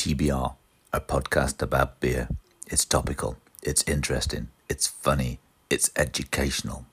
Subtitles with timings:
[0.00, 0.54] TBR,
[0.94, 2.26] a podcast about beer.
[2.66, 6.86] It's topical, it's interesting, it's funny, it's educational.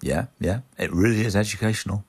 [0.00, 2.04] Yeah, yeah, it really is educational.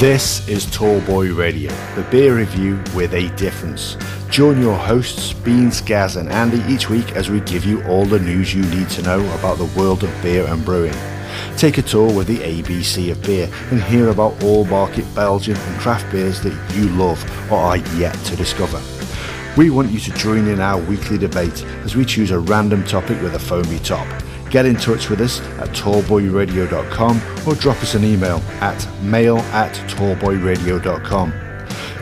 [0.00, 3.96] This is Tallboy Radio, the beer review with a difference.
[4.32, 8.18] Join your hosts, Beans, Gaz, and Andy each week as we give you all the
[8.18, 10.94] news you need to know about the world of beer and brewing.
[11.58, 15.78] Take a tour with the ABC of beer and hear about all market Belgian and
[15.78, 18.80] craft beers that you love or are yet to discover.
[19.58, 23.20] We want you to join in our weekly debate as we choose a random topic
[23.20, 24.08] with a foamy top.
[24.48, 29.74] Get in touch with us at tallboyradio.com or drop us an email at mail at
[29.90, 31.51] tallboyradio.com.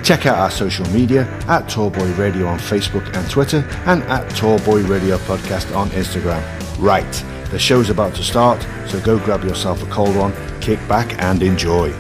[0.03, 4.89] Check out our social media at Tallboy Radio on Facebook and Twitter and at Tallboy
[4.89, 6.43] Radio Podcast on Instagram.
[6.79, 7.13] Right,
[7.51, 11.43] the show's about to start, so go grab yourself a cold one, kick back and
[11.43, 11.93] enjoy.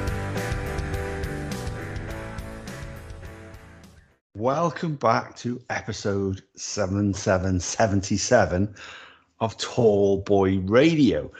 [4.34, 8.74] Welcome back to episode 7777
[9.40, 11.30] of Tall Boy Radio.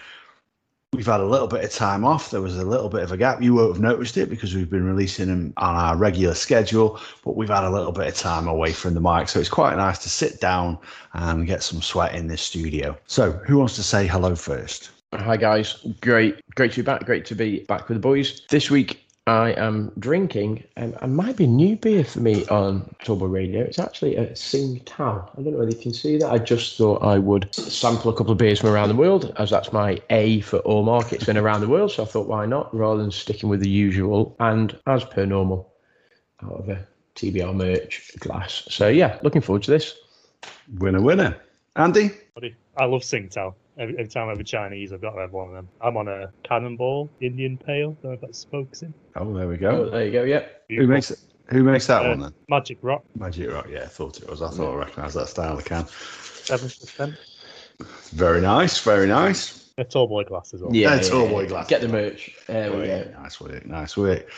[0.93, 2.33] We've had a little bit of time off.
[2.33, 3.41] There was a little bit of a gap.
[3.41, 7.37] You won't have noticed it because we've been releasing them on our regular schedule, but
[7.37, 9.29] we've had a little bit of time away from the mic.
[9.29, 10.79] So it's quite nice to sit down
[11.13, 12.99] and get some sweat in this studio.
[13.07, 14.91] So, who wants to say hello first?
[15.13, 17.05] Hi guys, great, great to be back.
[17.05, 19.05] Great to be back with the boys this week.
[19.31, 23.63] I am drinking, and um, it might be new beer for me on Turbo Radio.
[23.63, 24.99] It's actually a Tsingtao.
[24.99, 26.33] I don't know whether you can see that.
[26.33, 29.51] I just thought I would sample a couple of beers from around the world, as
[29.51, 31.93] that's my A for all markets and around the world.
[31.93, 35.73] So I thought, why not, rather than sticking with the usual, and as per normal,
[36.43, 38.65] out of a TBR merch glass.
[38.69, 39.95] So yeah, looking forward to this.
[40.79, 41.41] Winner, winner.
[41.77, 42.11] Andy?
[42.77, 43.55] I love Tsingtao.
[43.81, 45.69] Every, every time I have a Chinese, I've got to have one of them.
[45.81, 47.93] I'm on a Cannonball Indian Pale.
[48.03, 48.93] Don't know if that smokes in.
[49.17, 49.71] Oh, there we go.
[49.71, 50.23] Oh, there you go.
[50.25, 50.45] Yeah.
[50.69, 51.19] Who makes it?
[51.49, 52.35] Who makes that Uh, one then?
[52.49, 53.67] Magic Rock, Magic Rock.
[53.71, 54.43] Yeah, I thought it was.
[54.43, 55.59] I thought I recognised that style.
[55.59, 55.87] I can.
[55.87, 57.15] seven percent.
[58.11, 58.79] Very nice.
[58.85, 59.73] Very nice.
[59.79, 60.75] A tall boy glass as well.
[60.75, 60.95] Yeah.
[60.95, 61.67] That's all boy glass.
[61.67, 62.37] Get the merch.
[62.47, 63.11] There we go.
[63.19, 63.65] Nice work.
[63.67, 64.29] Nice work.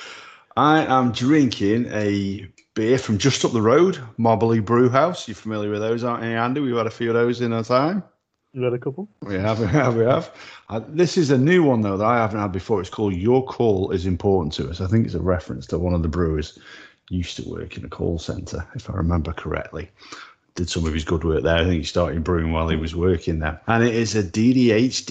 [0.57, 5.27] I am drinking a beer from just up the road, Mobberley Brew House.
[5.27, 6.61] You're familiar with those, aren't you, Andy?
[6.61, 8.05] We've had a few of those in our time.
[8.53, 9.09] You had a couple.
[9.23, 10.31] We have, we have, we have.
[10.69, 12.81] Uh, this is a new one though that I haven't had before.
[12.81, 15.95] It's called "Your Call is Important to Us." I think it's a reference to one
[15.95, 16.59] of the brewers
[17.09, 19.91] used to work in a call centre, if I remember correctly.
[20.55, 21.57] Did some of his good work there.
[21.57, 23.59] I think he started brewing while he was working there.
[23.69, 25.07] And it is a DDH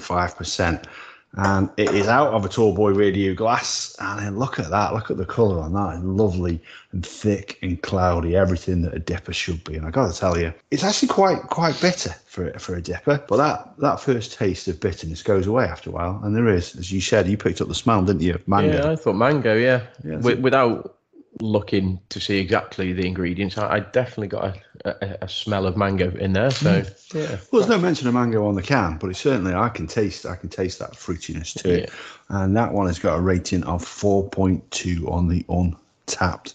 [0.00, 0.88] five percent,
[1.34, 3.96] and it is out of a tall boy radio glass.
[4.00, 4.92] And then look at that!
[4.92, 5.96] Look at the colour on that.
[5.96, 6.60] It's lovely
[6.92, 9.76] and thick and cloudy, everything that a dipper should be.
[9.76, 12.82] And I got to tell you, it's actually quite quite bitter for it for a
[12.82, 13.24] dipper.
[13.28, 16.76] But that that first taste of bitterness goes away after a while, and there is,
[16.76, 18.38] as you said, you picked up the smell, didn't you?
[18.46, 18.76] Mango.
[18.76, 19.54] Yeah, I thought mango.
[19.56, 19.82] Yeah.
[20.04, 20.96] Yeah, Wi- without
[21.40, 25.76] looking to see exactly the ingredients, I, I definitely got a, a, a smell of
[25.76, 26.50] mango in there.
[26.50, 27.14] So mm.
[27.14, 27.38] yeah.
[27.50, 30.26] Well, there's no mention of mango on the can, but it certainly I can taste
[30.26, 31.90] I can taste that fruitiness to it.
[32.28, 36.54] And that one has got a rating of 4.2 on the Untappd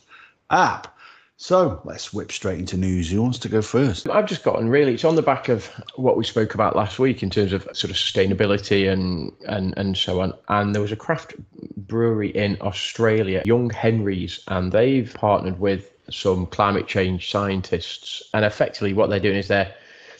[0.49, 0.96] app.
[1.39, 3.11] So let's whip straight into news.
[3.11, 4.09] Who wants to go first?
[4.09, 4.95] I've just gotten really.
[4.95, 7.91] It's on the back of what we spoke about last week in terms of sort
[7.91, 10.33] of sustainability and and and so on.
[10.49, 11.35] And there was a craft
[11.77, 18.23] brewery in Australia, Young Henry's, and they've partnered with some climate change scientists.
[18.33, 19.71] And effectively, what they're doing is they're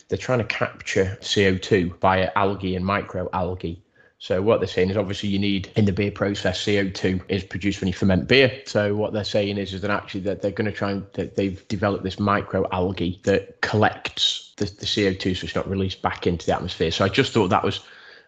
[0.09, 3.79] they're trying to capture CO2 via algae and microalgae.
[4.19, 7.81] So what they're saying is obviously you need in the beer process CO2 is produced
[7.81, 8.61] when you ferment beer.
[8.65, 11.67] So what they're saying is is that actually that they're going to try and they've
[11.67, 16.55] developed this microalgae that collects the, the CO2 so it's not released back into the
[16.55, 16.89] atmosphere.
[16.89, 17.81] So I just thought that was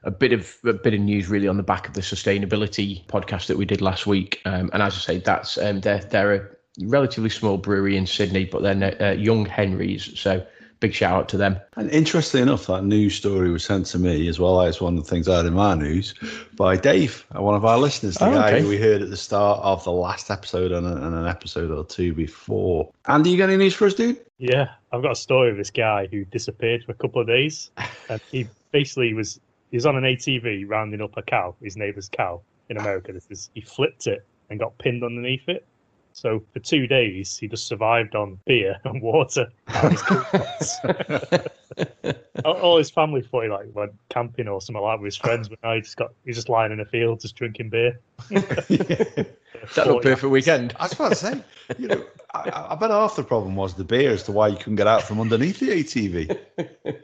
[0.03, 3.47] a bit of a bit of news really on the back of the sustainability podcast
[3.47, 4.41] that we did last week.
[4.45, 6.47] Um, and as I say, that's um, they're they're a
[6.83, 10.17] relatively small brewery in Sydney, but they're uh, Young Henry's.
[10.19, 10.45] So
[10.79, 11.59] big shout out to them.
[11.75, 15.03] And interestingly enough, that news story was sent to me as well as one of
[15.03, 16.13] the things I had in my news
[16.55, 18.61] by Dave, uh, one of our listeners, the Oh, guy okay.
[18.61, 21.83] who we heard at the start of the last episode and, and an episode or
[21.85, 22.91] two before.
[23.07, 24.17] Andy, you got any news for us, dude?
[24.37, 27.71] Yeah, I've got a story of this guy who disappeared for a couple of days,
[28.09, 29.39] and he basically was
[29.71, 33.11] he was on an ATV rounding up a cow, his neighbour's cow in America.
[33.11, 35.65] This is he flipped it and got pinned underneath it.
[36.19, 39.47] So for two days, he just survived on beer and water.
[39.67, 40.79] and his cool box.
[42.45, 45.15] all, all his family thought he like went camping or something like that with his
[45.15, 47.99] friends, but now he just got he's just lying in a field just drinking beer.
[48.31, 48.43] Is
[49.75, 50.75] that not perfect weekend?
[50.77, 51.43] I was about to say,
[51.77, 54.57] you know, I, I bet half the problem was the beer as to why you
[54.57, 56.37] couldn't get out from underneath the ATV.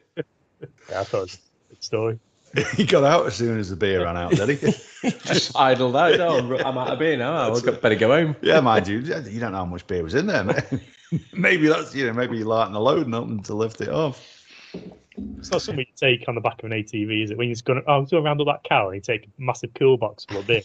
[0.90, 2.20] Yeah, I thought it was a good story.
[2.76, 5.10] he got out as soon as the beer ran out, did he?
[5.26, 6.20] Just idled out.
[6.20, 7.54] Oh, I'm- I'm out of beer now.
[7.54, 8.36] I've got, better go home.
[8.42, 10.44] yeah, mind you, you don't know how much beer was in there.
[10.44, 10.64] mate.
[11.34, 14.24] maybe that's you know, maybe you lighten the load and nothing to lift it off.
[15.38, 17.38] It's not something you take on the back of an ATV, is it?
[17.38, 19.26] When you're just going, oh, I'm going to round up that cow and you take
[19.26, 20.62] a massive cool box full of beer.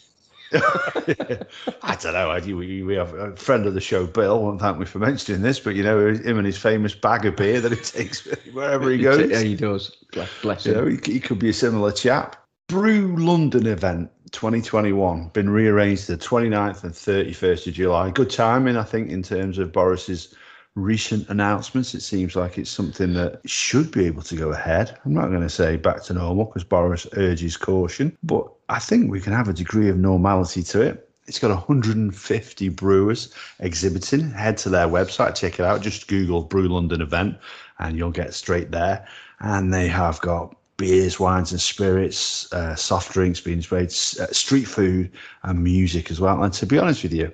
[0.53, 2.57] I don't know.
[2.57, 4.43] We, we have a friend of the show, Bill.
[4.43, 7.37] Won't thank me for mentioning this, but you know him and his famous bag of
[7.37, 9.31] beer that he takes wherever he goes.
[9.31, 9.97] Yeah, he does.
[10.13, 11.01] Bless, bless You know, him.
[11.05, 12.37] he, he could be a similar chap.
[12.69, 18.11] Brew London event 2021 been rearranged to the 29th and 31st of July.
[18.11, 20.35] Good timing, I think, in terms of Boris's
[20.75, 21.95] recent announcements.
[21.95, 24.99] It seems like it's something that should be able to go ahead.
[25.05, 29.11] I'm not going to say back to normal because Boris urges caution, but I think
[29.11, 31.09] we can have a degree of normality to it.
[31.27, 34.31] It's got 150 brewers exhibiting.
[34.31, 35.83] Head to their website, check it out.
[35.83, 37.37] Just Google Brew London event
[37.79, 39.07] and you'll get straight there.
[39.41, 44.65] And they have got beers, wines, and spirits, uh, soft drinks being sprayed, uh, street
[44.65, 45.11] food,
[45.43, 46.43] and music as well.
[46.43, 47.31] And to be honest with you,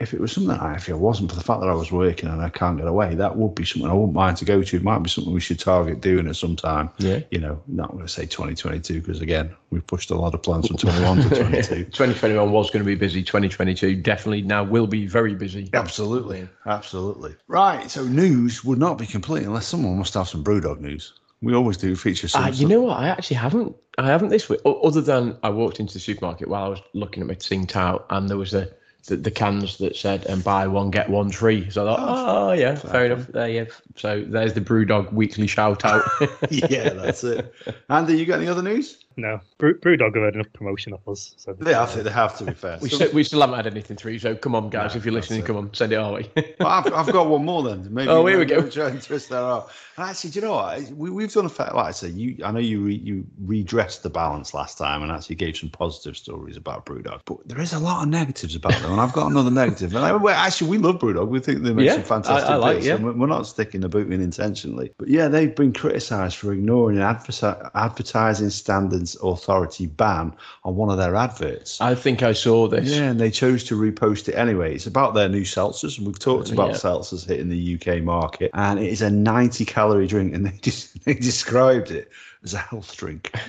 [0.00, 2.30] if it was something I if it wasn't for the fact that I was working
[2.30, 4.76] and I can't get away, that would be something I wouldn't mind to go to.
[4.76, 6.88] It might be something we should target doing at some time.
[6.96, 7.20] Yeah.
[7.30, 10.68] You know, not going to say 2022 because again, we've pushed a lot of plans
[10.68, 11.84] from 21 to 22.
[11.84, 13.22] 2021 was going to be busy.
[13.22, 15.68] 2022 definitely now will be very busy.
[15.74, 17.36] Absolutely, absolutely.
[17.46, 17.90] Right.
[17.90, 21.12] So news would not be complete unless someone must have some BrewDog news.
[21.42, 22.44] We always do feature some.
[22.44, 22.98] Uh, you know what?
[22.98, 23.76] I actually haven't.
[23.98, 24.60] I haven't this week.
[24.64, 28.28] Other than I walked into the supermarket while I was looking at my Tsingtao, and
[28.28, 28.70] there was a
[29.06, 32.48] the, the cans that said "and buy one get one free." So I thought, oh,
[32.48, 33.26] oh yeah, fair enough.
[33.28, 33.58] There you.
[33.60, 36.04] have- So there's the BrewDog weekly shout out.
[36.50, 37.52] yeah, that's it.
[37.90, 38.98] Andy, you got any other news?
[39.16, 41.34] No, Brew, Brewdog have had enough promotion of us.
[41.36, 42.02] So They have to.
[42.02, 42.78] They have to be fair.
[42.80, 44.18] we So- still, we still haven't had anything through.
[44.20, 45.46] So come on, guys, No, if you're listening, it.
[45.46, 46.30] come on, send it our way.
[46.60, 47.92] Well, I've, I've got one more then.
[47.92, 48.64] Maybe Oh, here we maybe go.
[48.66, 49.70] I'll Try and twist that out.
[49.96, 50.80] And actually, do you know what?
[50.92, 51.70] We, we've done a fair.
[51.74, 52.36] Like I say, you.
[52.44, 56.16] I know you re, you redressed the balance last time and actually gave some positive
[56.16, 58.92] stories about BrewDog, but there is a lot of negatives about them.
[58.92, 59.94] And I've got another negative.
[59.96, 61.28] And I, well, actually, we love BrewDog.
[61.28, 62.94] We think they make Yeah, some fantastic I- I like, beers, yeah.
[62.94, 64.92] and we're- we're not sticking the boot in intentionally.
[64.98, 67.02] But yeah, they've been criticised for ignoring an
[67.74, 70.32] advertising standards authority ban
[70.64, 71.80] on one of their adverts.
[71.80, 72.88] I think I saw this.
[72.90, 74.74] Yeah, and they chose to repost it anyway.
[74.74, 76.76] It's about their new seltzers, and we've talked about Yeah.
[76.76, 81.04] seltzers hitting the UK market, and it is a 90 calorie drink, and they just
[81.04, 82.10] they described it
[82.44, 83.30] as a health drink.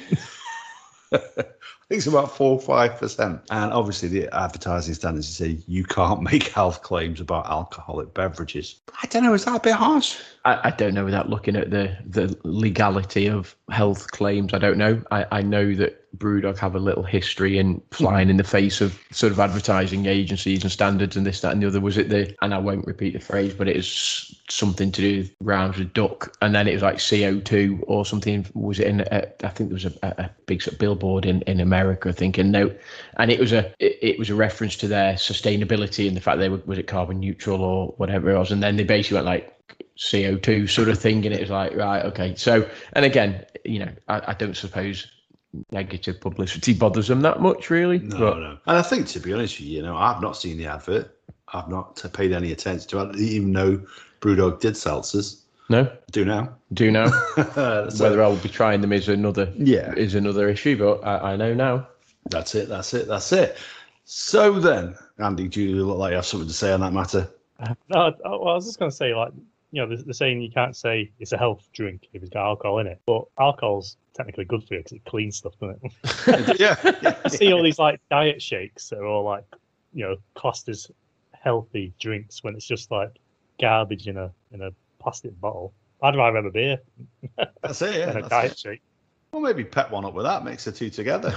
[1.13, 5.83] I think it's about four or five percent, and obviously the advertising standards say you
[5.83, 8.79] can't make health claims about alcoholic beverages.
[9.03, 10.15] I don't know, is that a bit harsh?
[10.43, 14.53] I, I don't know without looking at the the legality of health claims.
[14.53, 15.01] I don't know.
[15.11, 18.99] I, I know that Brewdog have a little history in flying in the face of
[19.11, 21.79] sort of advertising agencies and standards and this, that, and the other.
[21.79, 25.17] Was it the and I won't repeat the phrase, but it was something to do
[25.19, 28.45] with rounds with duck, and then it was like CO two or something.
[28.53, 29.01] Was it in?
[29.01, 32.11] A, I think there was a, a, a big sort of billboard in, in America
[32.11, 32.73] thinking no,
[33.17, 36.39] and it was a it, it was a reference to their sustainability and the fact
[36.39, 39.27] they were was it carbon neutral or whatever it was, and then they basically went
[39.27, 39.60] like
[39.97, 41.25] CO2 sort of thing.
[41.25, 42.35] And it was like, right, okay.
[42.35, 45.07] So, and again, you know, I, I don't suppose
[45.71, 47.99] negative publicity bothers them that much, really.
[47.99, 48.57] No, but no.
[48.67, 51.17] And I think, to be honest with you, you know, I've not seen the advert.
[51.53, 53.03] I've not paid any attention to it.
[53.03, 53.85] I didn't even know
[54.21, 55.41] Brewdog did seltzers.
[55.69, 56.55] no, I do now.
[56.73, 57.07] do now.
[57.35, 59.93] So- whether I'll be trying them is another Yeah.
[59.95, 61.87] is another issue, but I, I know now.
[62.29, 62.69] That's it.
[62.69, 63.07] That's it.
[63.07, 63.57] That's it.
[64.05, 67.29] So then, Andy, do you look like you have something to say on that matter?
[67.89, 69.31] No, I, well, I was just going to say, like,
[69.71, 72.45] you know, they're, they're saying you can't say it's a health drink if it's got
[72.45, 76.59] alcohol in it, but alcohol's technically good for you because it cleans stuff, doesn't it?
[76.59, 76.75] yeah.
[77.23, 79.45] you see all these like diet shakes that are all like,
[79.93, 80.91] you know, classed as
[81.31, 83.11] healthy drinks when it's just like
[83.59, 85.73] garbage in a in a plastic bottle.
[86.03, 86.79] I'd rather have a beer
[87.61, 87.95] That's it.
[87.95, 88.17] Yeah.
[88.17, 88.59] a diet it.
[88.59, 88.81] shake.
[89.31, 90.43] Well, maybe pet one up with that.
[90.43, 91.33] Mix the two together.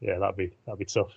[0.00, 1.16] yeah, that'd be that'd be tough.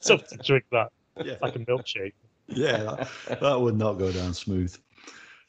[0.00, 0.90] tough to drink that.
[1.16, 1.32] Yeah.
[1.32, 2.12] It's like a milkshake.
[2.48, 3.06] Yeah.
[3.28, 4.76] That, that would not go down smooth.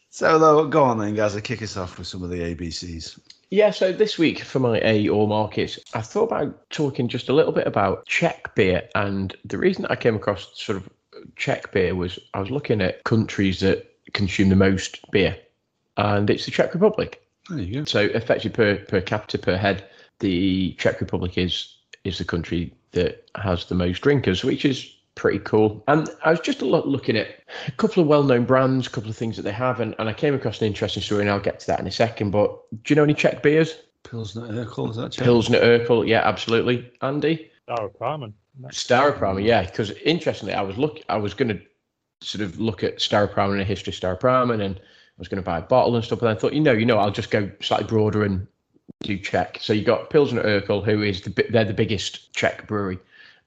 [0.09, 1.35] So, though, go on then, guys.
[1.35, 3.19] I kick us off with some of the ABCs.
[3.49, 7.33] Yeah, so this week for my A or markets, I thought about talking just a
[7.33, 8.87] little bit about Czech beer.
[8.95, 10.89] And the reason I came across sort of
[11.35, 15.37] Czech beer was I was looking at countries that consume the most beer,
[15.97, 17.21] and it's the Czech Republic.
[17.49, 17.85] There you go.
[17.85, 19.83] So effectively per per capita per head,
[20.19, 25.39] the Czech Republic is is the country that has the most drinkers, which is pretty
[25.39, 25.83] cool.
[25.87, 27.27] And I was just lo- looking at
[27.67, 30.13] a couple of well-known brands, a couple of things that they have, and, and I
[30.13, 32.31] came across an interesting story, and I'll get to that in a second.
[32.31, 33.77] But do you know any Czech beers?
[34.03, 35.23] Pilsner Urquell, is that Czech?
[35.23, 36.91] Pilsner Urquell, yeah, absolutely.
[37.01, 38.33] Andy, Staropramen.
[38.67, 39.63] Staropramen, yeah.
[39.63, 41.61] Because interestingly, I was look, I was going to
[42.21, 44.81] sort of look at Staropramen and the history of Staropramen, and I
[45.17, 46.21] was going to buy a bottle and stuff.
[46.21, 48.47] and I thought, you know, you know, I'll just go slightly broader and
[49.03, 49.59] do Czech.
[49.61, 52.99] So you got Pilsner Urquell, who is the they're the biggest Czech brewery,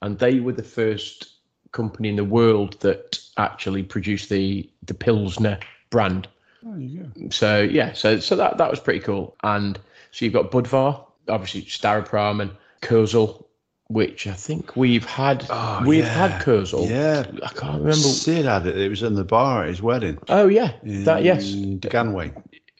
[0.02, 1.34] and they were the first
[1.75, 5.59] company in the world that actually produced the the Pilsner
[5.90, 6.26] brand.
[6.66, 7.28] Oh, go.
[7.28, 9.37] So yeah, so so that that was pretty cool.
[9.43, 9.78] And
[10.11, 12.50] so you've got Budvar, obviously Staropramen, and
[12.81, 13.45] Kozel,
[13.88, 16.28] which I think we've had Oh, we've yeah.
[16.28, 16.88] had Kozel.
[16.88, 17.25] Yeah.
[17.43, 17.93] I can't remember.
[17.97, 18.78] Sid had it.
[18.78, 20.19] It was in the bar at his wedding.
[20.28, 22.33] Oh yeah, that yes, Ganway.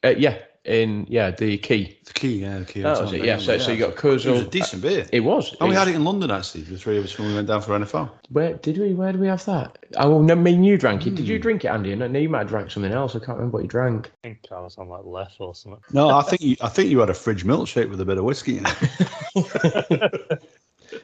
[0.03, 1.99] uh, yeah, in yeah the key.
[2.07, 2.81] The key, yeah, the key.
[2.83, 3.25] That was it.
[3.25, 5.07] Yeah, so so you got It was a decent beer.
[5.13, 5.55] It was.
[5.61, 6.63] Oh, we It- had it in London actually.
[6.63, 8.11] The three of us when we went down for NFL.
[8.31, 8.95] Where did we?
[8.95, 9.77] Where did we have that?
[9.97, 11.15] Oh, no, I mean you drank it.
[11.17, 11.31] Did Hmm.
[11.33, 11.93] you drink it, Andy?
[11.93, 13.15] And no, you might have drank something else.
[13.15, 14.11] I can't remember what you drank.
[14.25, 15.83] I think I was on like Leffe or something.
[15.93, 18.25] No, I think you, I think you had a fridge milkshake with a bit of
[18.25, 20.43] whiskey in it.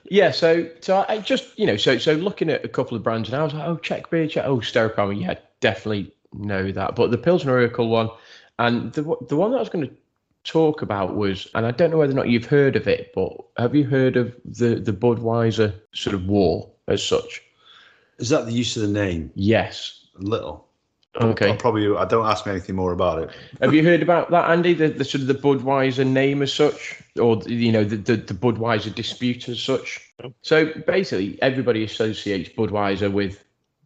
[0.08, 3.02] Yeah, so so I I just you know so so looking at a couple of
[3.02, 6.94] brands and I was like, oh, Czech beer, Czech, oh, Staropramen, yeah, definitely know that.
[6.94, 8.08] But the Pilsner Urquell one,
[8.60, 9.94] and the the one that I was going to
[10.44, 13.32] talk about was, and I don't know whether or not you've heard of it, but
[13.56, 17.42] have you heard of the the Budweiser sort of war as such?
[18.18, 19.32] Is that the use of the name?
[19.34, 20.06] Yes.
[20.18, 20.66] A Little.
[21.16, 21.48] Okay.
[21.48, 21.96] I'll probably.
[21.96, 23.30] I don't ask me anything more about it.
[23.60, 24.74] Have you heard about that, Andy?
[24.74, 28.34] The, the sort of the Budweiser name as such, or you know the the, the
[28.34, 30.12] Budweiser dispute as such.
[30.22, 30.32] No.
[30.42, 33.42] So basically, everybody associates Budweiser with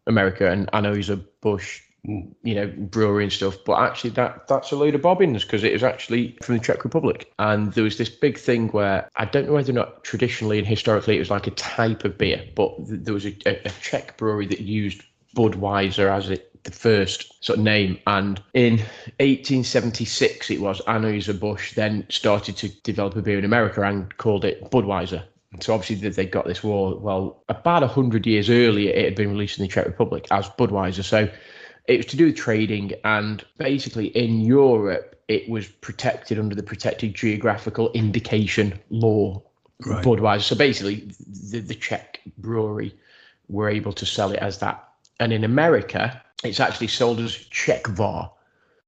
[0.06, 3.56] America and Anheuser Busch, you know, brewery and stuff.
[3.64, 6.84] But actually, that that's a load of bobbins because it is actually from the Czech
[6.84, 7.32] Republic.
[7.38, 10.66] And there was this big thing where I don't know whether or not traditionally and
[10.66, 14.16] historically it was like a type of beer, but th- there was a, a, Czech
[14.16, 15.02] brewery that used
[15.34, 17.98] Budweiser as it the first sort of name.
[18.06, 18.78] And in
[19.20, 24.44] 1876, it was Anheuser Busch then started to develop a beer in America and called
[24.44, 25.22] it Budweiser.
[25.60, 26.98] So obviously they- they got this war.
[26.98, 31.04] Well, about hundred years earlier, it had been released in the Czech Republic as Budweiser.
[31.04, 31.28] So
[31.86, 36.62] it was to do with trading, and basically in Europe, it was protected under the
[36.62, 39.42] protected geographical indication law.
[39.84, 40.04] Right.
[40.04, 40.42] Budweiser.
[40.42, 41.08] So basically,
[41.50, 42.94] the, the Czech brewery
[43.48, 44.88] were able to sell it as that.
[45.20, 48.30] And in America, it's actually sold as Czechvar.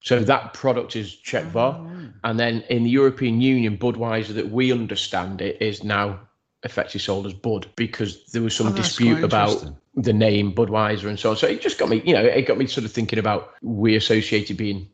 [0.00, 1.74] So that product is Czechvar.
[1.74, 6.20] Oh, and then in the European Union, Budweiser, that we understand it, is now
[6.66, 11.18] effectively sold as Bud because there was some Oh, dispute about the name Budweiser and
[11.18, 11.36] so on.
[11.36, 13.96] So it just got me, you know, it got me sort of thinking about we
[13.96, 14.88] associated being.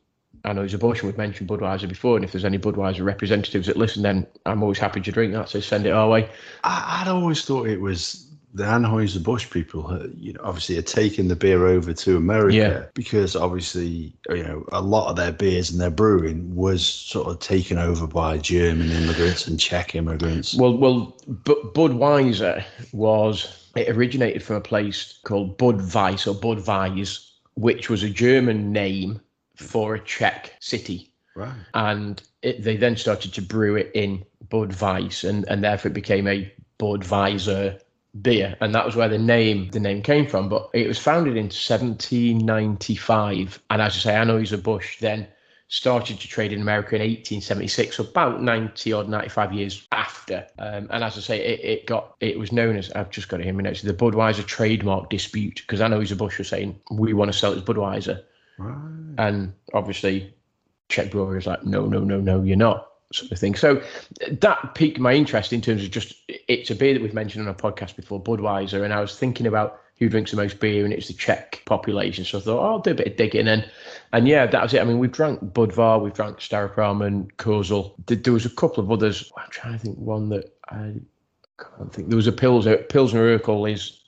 [0.45, 3.05] I know it's a Bush, and we've mentioned Budweiser before, and if there's any Budweiser
[3.05, 5.49] representatives that listen, then I'm always happy to drink that.
[5.49, 6.29] So send it our way.
[6.65, 9.87] I, I'd always thought it was the Anheuser Busch people.
[9.87, 12.85] uh, You know, obviously are taking the beer over to America Yeah.
[12.95, 17.39] because obviously you know a lot of their beers and their brewing was sort of
[17.41, 20.55] taken over by German immigrants and Czech immigrants.
[20.55, 27.89] Well, well, but Budweiser was it originated from a place called Budweis or Budweis, which
[27.89, 29.21] was a German name
[29.57, 31.55] for a Czech city, right.
[31.75, 36.27] and it, they then started to brew it in Budweis, and and therefore it became
[36.27, 37.81] a Budweiser
[38.21, 40.49] beer, and that was where the name the name came from.
[40.49, 45.27] But it was founded in 1795, and as I say, Anheuser Busch then
[45.69, 50.47] started to trade in America in 1876, so about 90 or 95 years after.
[50.59, 53.41] Um, and as I say, it, it got it was known as I've just got
[53.41, 57.33] it here my notes, the Budweiser trademark dispute because Anheuser Busch was saying we want
[57.33, 58.23] to sell it as Budweiser,
[58.59, 59.15] Right.
[59.17, 60.35] and obviously
[60.91, 63.55] Czech brewery was like no no no no you're not sort of thing.
[63.55, 63.83] So
[64.31, 67.55] that piqued my interest in terms of just it's a beer that we've mentioned on
[67.55, 70.93] a podcast before, Budweiser, and I was thinking about who drinks the most beer, and
[70.93, 72.25] it's the Czech population.
[72.25, 73.71] So I thought, oh, I'll do a bit of digging, and
[74.13, 74.81] and yeah, that was it.
[74.81, 77.95] I mean, we've drank Budvar, we've drank Staropramen, Kozel.
[78.07, 79.33] There, was a couple of others.
[79.37, 80.95] I'm trying to think one that I
[81.59, 82.09] can't think.
[82.09, 84.01] There was a Pilsner, uh, Pilsner Urquell is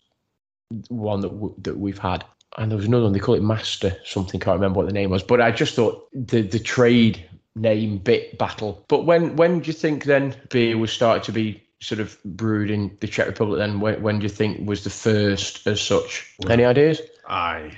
[0.88, 2.24] one that w- that we've had.
[2.56, 5.10] And there was another one, they call it Master something, can't remember what the name
[5.10, 5.24] was.
[5.24, 8.84] But I just thought the the trade name bit battle.
[8.88, 12.70] But when when do you think then beer was started to be sort of brewed
[12.70, 13.80] in the Czech Republic then?
[13.80, 16.34] When, when do you think was the first as such?
[16.48, 17.00] Any ideas?
[17.28, 17.72] I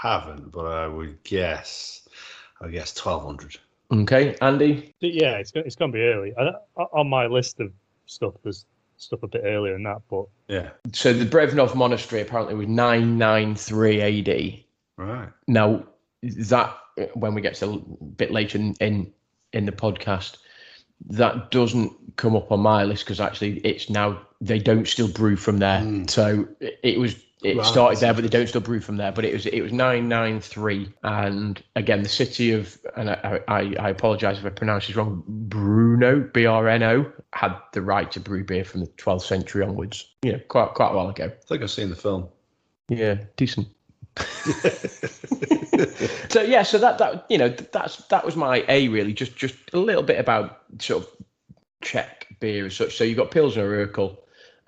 [0.00, 2.08] haven't, but I would guess.
[2.60, 3.56] I guess twelve hundred.
[3.92, 4.94] Okay, Andy?
[5.00, 6.32] Yeah, it's it's gonna be early.
[6.36, 6.52] I,
[6.92, 7.72] on my list of
[8.06, 8.64] stuff, there's
[9.00, 10.70] stuff a bit earlier than that, but Yeah.
[10.92, 14.64] So the Brevnov Monastery apparently was 993 AD.
[14.96, 15.28] Right.
[15.46, 15.84] Now
[16.22, 16.76] that
[17.14, 19.12] when we get to a bit later in in,
[19.52, 20.36] in the podcast,
[21.08, 25.36] that doesn't come up on my list because actually it's now they don't still brew
[25.36, 25.80] from there.
[25.80, 26.06] Hmm.
[26.08, 27.66] So it, it was it Right.
[27.66, 29.12] started there, but they don't still brew from there.
[29.12, 33.40] But it was it was nine nine three, and again the city of and I
[33.48, 35.22] I, I apologise if I pronounce this wrong.
[35.26, 39.62] Bruno B R N O had the right to brew beer from the 12th century
[39.64, 40.06] onwards.
[40.22, 41.24] You know, quite quite a while ago.
[41.26, 42.28] I think I've seen the film.
[42.88, 43.68] Yeah, decent.
[46.30, 49.56] So yeah, so that that you know that's that was my A really, just just
[49.72, 51.10] a little bit about sort of
[51.82, 52.96] Czech beer as such.
[52.96, 54.16] So you've got Pilsner Urquell,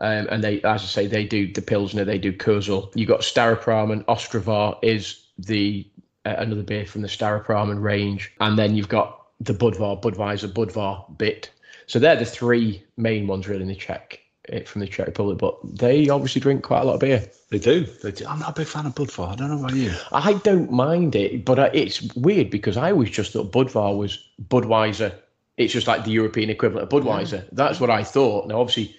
[0.00, 2.90] um, and they as I say they do the Pilsner, they do Kozel.
[2.96, 5.88] You've got Staropramen, Ostravar is the
[6.26, 11.16] uh, another beer from the Staropramen range, and then you've got the Budvar, Budweiser, Budvar
[11.16, 11.48] bit.
[11.86, 14.18] So they're the three main ones really in the Czech
[14.48, 17.24] eh, from the Czech Republic, but they obviously drink quite a lot of beer.
[17.50, 17.84] They do.
[18.02, 18.26] They do.
[18.26, 19.32] I'm not a big fan of Budvar.
[19.32, 19.92] I don't know about you.
[20.10, 25.14] I don't mind it, but it's weird because I always just thought Budvar was Budweiser.
[25.58, 27.44] It's just like the European equivalent of Budweiser.
[27.52, 28.48] That's what I thought.
[28.48, 28.96] Now, obviously,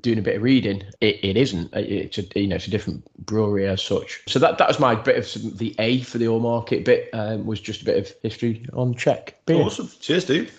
[0.00, 1.70] doing a bit of reading, it, it isn't.
[1.72, 4.22] It's a you know it's a different brewery as such.
[4.26, 7.08] So that that was my bit of some, the A for the all market bit
[7.12, 9.56] um, was just a bit of history on Czech beer.
[9.56, 9.90] Awesome.
[10.00, 10.50] Cheers, dude.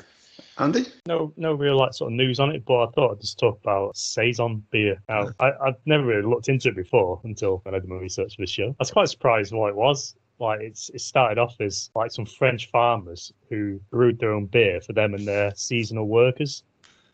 [0.59, 0.85] Andy?
[1.07, 3.59] No, no real like sort of news on it, but I thought I'd just talk
[3.61, 5.01] about saison beer.
[5.07, 8.35] Now, I, I've never really looked into it before until when I did my research
[8.35, 8.69] for the show.
[8.69, 10.15] I was quite surprised what it was.
[10.39, 14.79] Like it's it started off as like some French farmers who brewed their own beer
[14.79, 16.63] for them and their seasonal workers,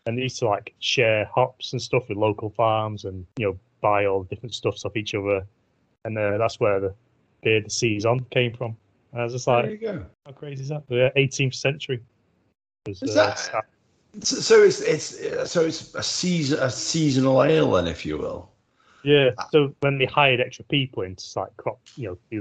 [0.06, 3.58] and they used to like share hops and stuff with local farms and you know
[3.80, 5.44] buy all the different stuffs off each other,
[6.04, 6.94] and uh, that's where the
[7.42, 8.76] beer the saison came from.
[9.12, 10.06] And I was just There like, you go.
[10.24, 10.86] how crazy is that?
[10.88, 12.00] The 18th century.
[12.86, 13.64] Is that-
[14.22, 18.50] So, it's it's so it's a season a seasonal ale then, if you will.
[19.02, 19.30] Yeah.
[19.38, 19.48] Ah.
[19.52, 22.40] So when they hired extra people in to like crop, you know, do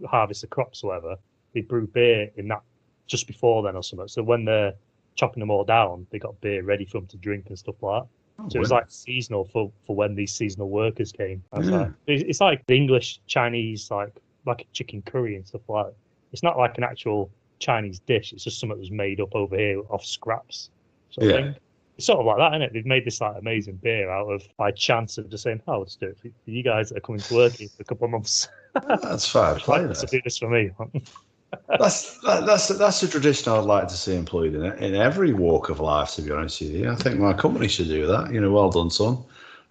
[0.00, 1.16] the harvest the crops or whatever,
[1.54, 2.62] they brew beer in that
[3.06, 4.08] just before then or something.
[4.08, 4.74] So when they're
[5.14, 8.02] chopping them all down, they got beer ready for them to drink and stuff like
[8.02, 8.08] that.
[8.40, 11.44] Oh, so it was like seasonal for, for when these seasonal workers came.
[11.62, 11.70] Yeah.
[11.70, 14.12] like, it's it's like the English Chinese like
[14.46, 15.86] like a chicken curry and stuff like.
[15.86, 15.94] that.
[16.32, 17.30] It's not like an actual
[17.64, 18.32] Chinese dish.
[18.32, 20.70] It's just something that was made up over here off scraps.
[21.10, 21.36] Sort of Yeah.
[21.52, 21.54] thing.
[21.96, 22.72] It's sort of like that, isn't it?
[22.72, 25.94] They've made this like amazing beer out of by chance of just saying, "Oh, let's
[25.96, 28.06] do it for for you guys that are coming to work here for a couple
[28.06, 28.48] of months."
[29.02, 29.86] That's fair play.
[29.86, 30.18] Like, so there.
[30.18, 30.70] do this for me.
[31.78, 35.68] That's that, that's that's a tradition I'd like to see employed in in every walk
[35.68, 36.10] of life.
[36.16, 38.32] To be honest with you, I think my company should do that.
[38.34, 39.18] You know, well done, son.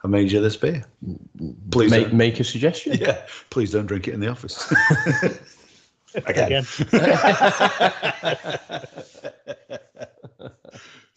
[0.06, 0.86] I made you this beer.
[1.72, 2.94] Please, Make don't, make a suggestion.
[3.02, 3.26] yeah.
[3.50, 4.74] Please don't drink it in the office.
[6.16, 6.64] Again.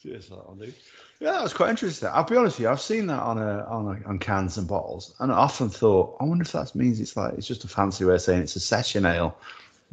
[0.02, 0.72] Cheers for that.
[1.18, 2.10] Yeah, that was quite interesting.
[2.12, 4.68] I'll be honest with you, I've seen that on a, on a, on cans and
[4.68, 7.68] bottles, and I often thought, I wonder if that means it's like it's just a
[7.68, 9.36] fancy way of saying it's a session ale.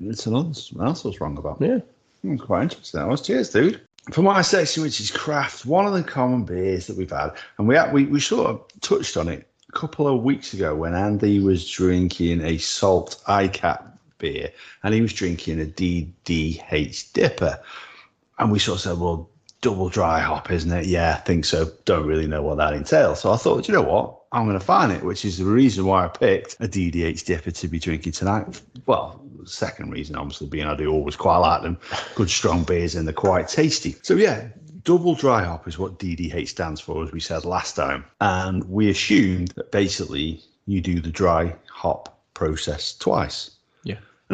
[0.01, 1.61] It's another something else was wrong about.
[1.61, 1.79] Yeah.
[2.23, 2.99] Hmm, quite interesting.
[2.99, 3.81] That was cheers, dude.
[4.11, 7.67] For my section, which is craft, one of the common beers that we've had, and
[7.67, 11.39] we we we sort of touched on it a couple of weeks ago when Andy
[11.39, 13.92] was drinking a salt ICAP
[14.23, 14.51] beer,
[14.83, 17.59] and he was drinking a DDH Dipper,
[18.39, 20.85] and we sort of said, well, double dry hop, isn't it?
[20.85, 21.71] Yeah, I think so.
[21.85, 23.21] Don't really know what that entails.
[23.21, 24.19] So I thought, you know what?
[24.31, 27.51] I'm going to find it, which is the reason why I picked a DDH dipper
[27.51, 28.61] to be drinking tonight.
[28.85, 31.77] Well, second reason, obviously, being I do always quite like them.
[32.15, 33.95] Good strong beers and they're quite tasty.
[34.01, 34.47] So yeah,
[34.83, 38.05] double dry hop is what DDH stands for, as we said last time.
[38.21, 43.51] And we assumed that basically you do the dry hop process twice.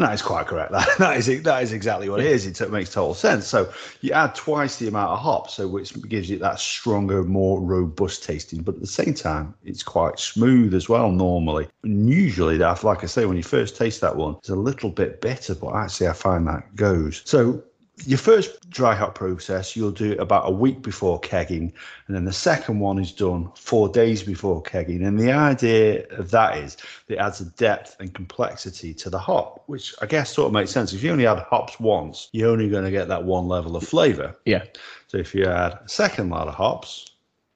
[0.00, 0.72] And that is quite correct.
[0.80, 2.46] That, that is that is exactly what it is.
[2.46, 3.46] It, makes total sense.
[3.46, 7.60] So you add twice the amount of hops, so which gives you that stronger, more
[7.60, 8.62] robust tasting.
[8.62, 11.10] But at the same time, it's quite smooth as well.
[11.10, 14.56] Normally, and usually, that like I say, when you first taste that one, it's a
[14.56, 17.20] little bit bitter, but actually, I find that goes.
[17.26, 17.62] So
[18.06, 21.72] your first dry hop process, you'll do it about a week before kegging,
[22.06, 25.06] and then the second one is done four days before kegging.
[25.06, 29.18] And the idea of that is that it adds a depth and complexity to the
[29.18, 30.92] hop, which I guess sort of makes sense.
[30.92, 33.86] If you only add hops once, you're only going to get that one level of
[33.86, 34.36] flavour.
[34.44, 34.64] Yeah.
[35.08, 37.06] So if you add a second lot of hops,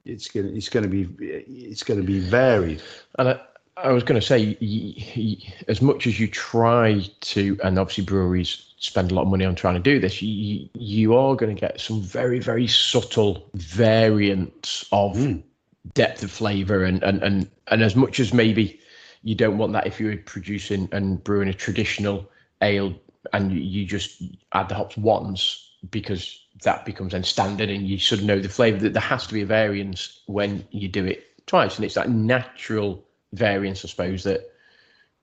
[0.05, 2.83] it's gonna it's gonna be it's gonna be varied.
[3.19, 3.41] And I,
[3.77, 8.05] I was going to say, y- y- as much as you try to, and obviously
[8.05, 11.55] breweries spend a lot of money on trying to do this, you, you are going
[11.55, 15.37] to get some very, very subtle variants of hmm.
[15.94, 16.85] depth of flavor.
[16.85, 18.79] And, and, and, and as much as maybe
[19.23, 22.94] you don't want that if you're producing and brewing a traditional ale
[23.33, 27.99] and you, you just add the hops once because that becomes then standard and you
[27.99, 31.05] sort of know the flavor that there has to be a variance when you do
[31.05, 34.51] it twice and it's that natural variance i suppose that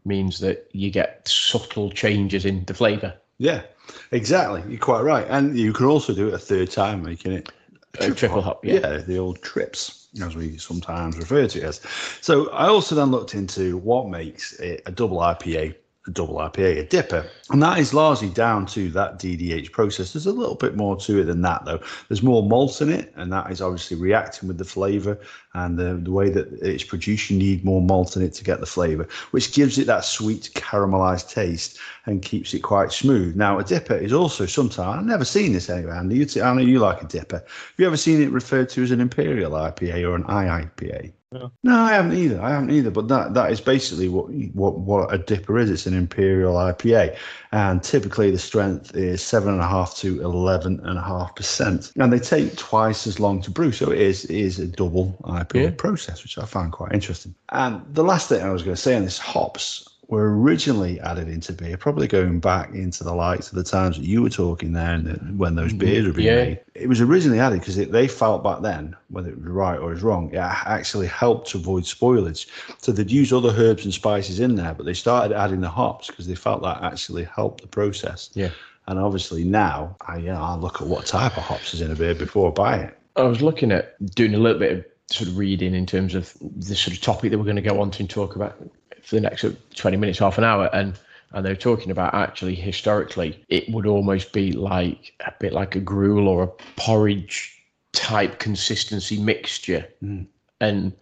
[0.06, 3.64] means that you get subtle changes in the flavor Yeah,
[4.12, 4.62] exactly.
[4.70, 7.52] You're quite right, and you can also do it a third time, making it
[8.00, 8.98] Uh, triple hop, yeah.
[9.00, 11.82] the old trips, as we sometimes refer to it as.
[12.22, 15.76] So I also then looked into what makes it a double IPA
[16.08, 17.30] a double IPA, a dipper.
[17.52, 20.14] And that is largely down to that DDH process.
[20.14, 21.82] There's a little bit more to it than that, though.
[22.08, 25.20] There's more malt in it, and that is obviously reacting with the flavour
[25.54, 27.30] and the, the way that it's produced.
[27.30, 30.50] You need more malt in it to get the flavour, which gives it that sweet
[30.56, 33.36] caramelised taste and keeps it quite smooth.
[33.36, 36.18] Now, a dipper is also sometimes, I've never seen this anywhere, Andy.
[36.18, 37.38] You t- I know you like a dipper.
[37.38, 41.12] Have you ever seen it referred to as an Imperial IPA or an IIPA?
[41.34, 41.50] No.
[41.64, 42.42] No, I haven't either.
[42.42, 42.92] I haven't either.
[42.92, 45.70] But that that is basically what what what a dipper is.
[45.72, 47.16] It's an imperial IPA,
[47.52, 51.92] and typically the strength is seven and a half to eleven and a half percent,
[51.98, 53.72] and they take twice as long to brew.
[53.72, 55.72] So it is it is a double IPA Yeah.
[55.78, 57.36] process, which I find quite interesting.
[57.50, 61.30] And the last thing I was going to say on this hops were originally added
[61.30, 64.74] into beer, probably going back into the likes of the times that you were talking
[64.74, 65.78] there and when those mm-hmm.
[65.80, 66.44] beers were being Yeah.
[66.44, 66.60] made.
[66.76, 69.94] It was originally added because they felt back then, whether it was right or it
[69.94, 72.46] was wrong, it actually helped to avoid spoilage.
[72.80, 76.08] So they'd use other herbs and spices in there, but they started adding the hops
[76.08, 78.32] because they felt that actually helped the process.
[78.34, 78.50] Yeah.
[78.88, 81.90] And obviously now, I, you know, I look at what type of hops is in
[81.90, 82.98] a beer before I buy it.
[83.16, 86.36] I was looking at doing a little bit of sort of reading in terms of
[86.42, 88.58] the sort of topic that we're going to go on to and talk about
[89.04, 90.70] for the next 20 minutes, half an hour.
[90.74, 90.98] And
[91.34, 95.80] and they're talking about actually historically, it would almost be like a bit like a
[95.80, 97.58] gruel or a porridge
[97.94, 99.88] type consistency mixture.
[100.04, 100.28] Mm.
[100.60, 100.94] And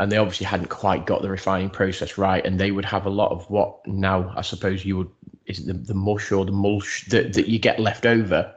[0.00, 2.44] and they obviously hadn't quite got the refining process right.
[2.44, 5.10] And they would have a lot of what now I suppose you would
[5.46, 8.54] is it the, the mush or the mulch that, that you get left over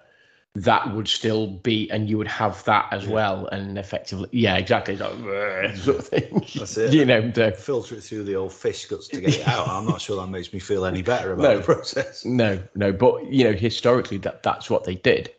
[0.55, 4.95] that would still be, and you would have that as well, and effectively, yeah, exactly,
[4.95, 6.45] it's like, "Bleh," sort of thing.
[6.55, 6.93] That's it.
[6.93, 9.69] You know, the, Filter it through the old fish guts to get it out.
[9.69, 11.57] I'm not sure that makes me feel any better about No.
[11.57, 12.25] the process.
[12.25, 15.31] no, no, but you know, historically, that that's what they did,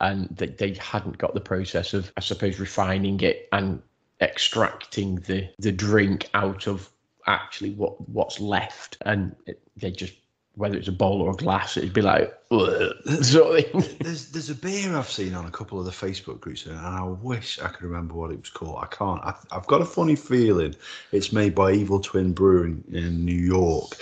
[0.00, 3.80] and they they hadn't got the process of, I suppose, refining it and
[4.20, 6.90] extracting the the drink out of
[7.28, 10.14] actually what what's left, and it, they just
[10.58, 13.96] whether it's a bowl or a glass, it'd be like sort of thing.
[14.00, 17.04] There's there's a beer I've seen on a couple of the Facebook groups, and I
[17.04, 18.80] wish I could remember what it was called.
[18.82, 19.20] I can't.
[19.22, 20.74] I, I've got a funny feeling
[21.12, 23.92] it's made by Evil Twin Brewing in New York,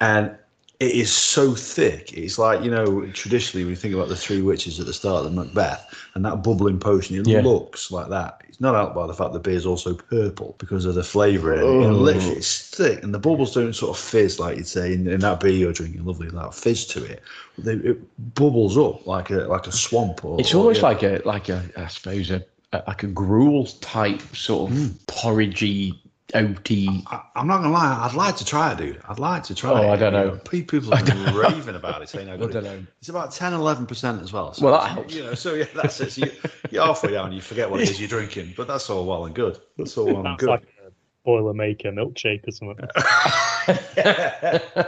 [0.00, 0.36] and
[0.78, 2.12] it is so thick.
[2.12, 5.24] It's like you know traditionally when you think about the three witches at the start
[5.24, 7.40] of the Macbeth and that bubbling potion, it Yeah.
[7.40, 8.42] looks like that.
[8.48, 11.54] It's not helped by the fact the beer is also purple because of the flavour
[11.54, 11.64] in it.
[11.64, 11.98] And Oh.
[11.98, 15.20] literally, it's thick, and the bubbles don't sort of fizz like you'd say in, in
[15.20, 16.04] that beer you're drinking.
[16.04, 17.22] Lovely, that fizz to it.
[17.58, 20.24] They, it bubbles up like a like a swamp.
[20.24, 20.88] Or, It's or, almost yeah.
[20.88, 24.86] like a like a I suppose a, a like a gruel type sort of hmm.
[25.06, 25.94] porridgey
[26.34, 27.02] oaty.
[27.06, 28.06] I, I'm not gonna lie.
[28.08, 29.00] I'd like to try it, dude.
[29.08, 29.94] I'd like to try Oh, it.
[29.94, 30.36] I don't know.
[30.44, 32.86] pe- People are raving about it, saying how I don't it- know.
[33.00, 34.52] It's about 10, 11 percent as well.
[34.52, 35.14] So, Well, that helps.
[35.14, 36.12] You know, so yeah, that's it.
[36.12, 36.32] So you,
[36.70, 39.34] you're halfway down, you forget what it is you're drinking, but that's all well and
[39.34, 39.58] good.
[39.78, 40.48] That's all well and good.
[40.48, 42.88] like a Boilermaker milkshake or something.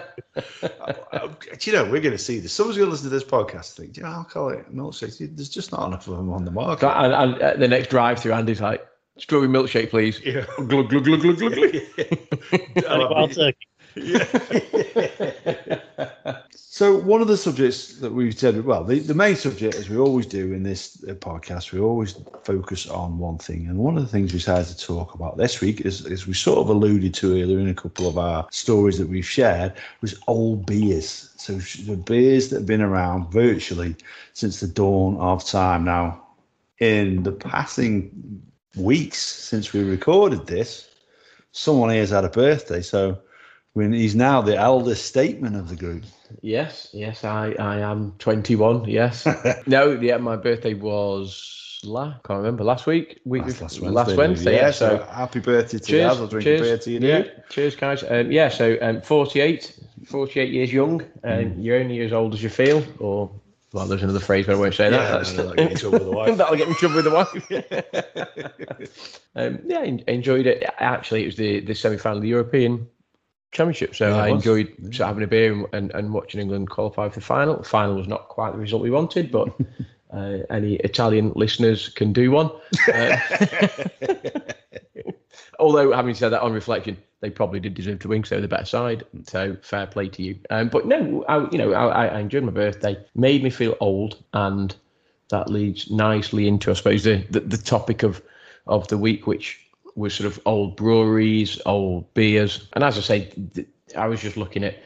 [1.13, 2.53] Uh, Do you know, we're going to see this.
[2.53, 5.49] Someone's going to listen to this podcast and think, do you know, alcoholic milkshakes, there's
[5.49, 6.87] just not enough of them on the market.
[6.89, 8.87] and, and at the next drive through, Andy's like,
[9.19, 10.21] strawberry milkshake, please.
[10.25, 10.45] Yeah.
[10.57, 11.55] Glug glug glug glug glug.
[11.55, 11.77] glug.
[12.89, 13.57] Well, I'll take
[16.55, 19.97] so one of the subjects that we've said, well, the, the main subject, as we
[19.97, 23.67] always do in this uh, podcast, we always focus on one thing.
[23.67, 26.35] And one of the things we decided to talk about this week is, as we
[26.35, 30.15] sort of alluded to earlier in a couple of our stories that we've shared, was
[30.29, 31.31] old beers.
[31.37, 33.97] So the beers that have been around virtually
[34.35, 35.85] since the dawn of time.
[35.85, 36.25] Now,
[36.79, 38.43] in the passing
[38.77, 40.89] weeks since we recorded this,
[41.53, 42.81] someone here's had a birthday.
[42.83, 43.19] So
[43.75, 46.05] when he's now the eldest statement of the group.
[46.43, 48.85] Yes, yes, I, I am 21.
[48.87, 49.27] Yes.
[49.67, 52.15] no, yeah, my birthday was la.
[52.27, 53.21] Can't remember last week.
[53.25, 54.57] Week Last, before- last Wednesday.
[54.57, 54.71] Yeah.
[54.73, 56.23] so, So happy birthday to cheers, you.
[56.23, 56.99] I'll drink cheers, a beer to you.
[57.01, 57.43] yeah, dude.
[57.51, 58.03] cheers, guys.
[58.09, 61.61] Um, yeah, so um, 48, 48 years young, and Hmm.
[61.61, 63.31] you're only as old as you feel, or
[63.73, 65.27] well, there's another phrase, but I won't say Yeah, that.
[65.27, 66.37] that'll- get in trouble with the wife.
[66.37, 69.21] That'll get me in trouble with the wife.
[69.37, 70.65] um, yeah, I enjoyed it.
[70.79, 72.89] Actually, it was the, the semi final of the European
[73.53, 76.71] Championship, so Yeah, I enjoyed sort of having a beer and, and, and watching England
[76.71, 77.57] qualify for the final.
[77.57, 79.49] The final was not quite the result we wanted, but
[80.13, 82.51] uh, any Italian listeners can do one.
[82.93, 83.17] Uh,
[85.59, 88.49] although, having said that, on reflection, they probably did deserve to win, so they're the
[88.49, 89.05] better side.
[89.25, 90.39] So fair play to you.
[90.51, 92.97] Um, but no, I, you know, I, I enjoyed my birthday.
[93.15, 94.75] Made me feel old, and
[95.31, 98.23] that leads nicely into, I suppose, the, the, the topic of
[98.67, 99.61] of the week, which
[99.97, 103.33] was sort of old breweries, old beers, and as I say,
[103.97, 104.77] I was just looking at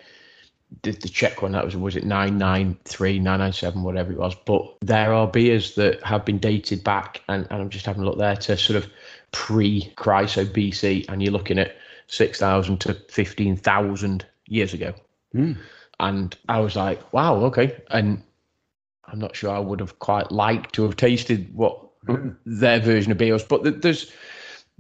[0.83, 4.35] the, the Czech one that was was it 993, 997, whatever it was.
[4.47, 8.07] But there are beers that have been dated back, and, and I'm just having a
[8.07, 8.90] look there to sort of
[9.33, 11.77] pre-Christ, so BC, and you're looking at
[12.12, 14.94] 6,000 to 15,000 years ago.
[15.35, 15.57] Mm.
[15.98, 17.81] And I was like, wow, okay.
[17.90, 18.22] And
[19.05, 22.37] I'm not sure I would have quite liked to have tasted what Mm.
[22.44, 24.11] their version of beer was, but there's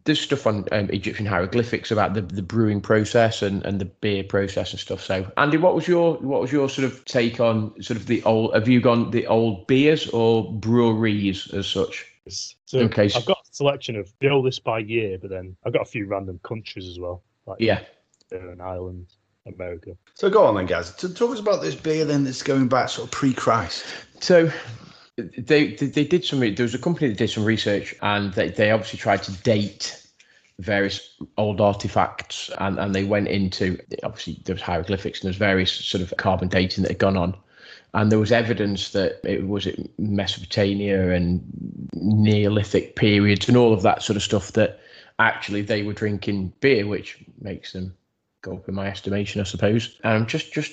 [0.04, 4.24] there's stuff on um, Egyptian hieroglyphics about the, the brewing process and, and the beer
[4.24, 5.00] process and stuff.
[5.00, 8.24] So, Andy, what was your what was your sort of take on sort of the
[8.24, 8.54] old?
[8.54, 12.11] Have you gone the old beers or breweries as such?
[12.28, 13.10] So Okay.
[13.14, 16.06] I've got a selection of the oldest by year, but then I've got a few
[16.06, 17.80] random countries as well, like Yeah,
[18.30, 19.06] Ireland, Ireland,
[19.46, 19.96] America.
[20.14, 20.94] So go on then, guys.
[20.96, 23.84] To talk us about this beer then that's going back sort of pre-Christ.
[24.20, 24.50] So
[25.16, 26.40] they, they they did some.
[26.40, 29.98] There was a company that did some research, and they, they obviously tried to date
[30.58, 35.72] various old artifacts, and, and they went into obviously there was hieroglyphics and there's various
[35.72, 37.34] sort of carbon dating that had gone on,
[37.94, 41.42] and there was evidence that it was Mesopotamia and
[41.94, 44.80] Neolithic periods and all of that sort of stuff that
[45.18, 47.94] actually they were drinking beer, which makes them
[48.40, 49.98] go up in my estimation, I suppose.
[50.04, 50.72] And I'm just just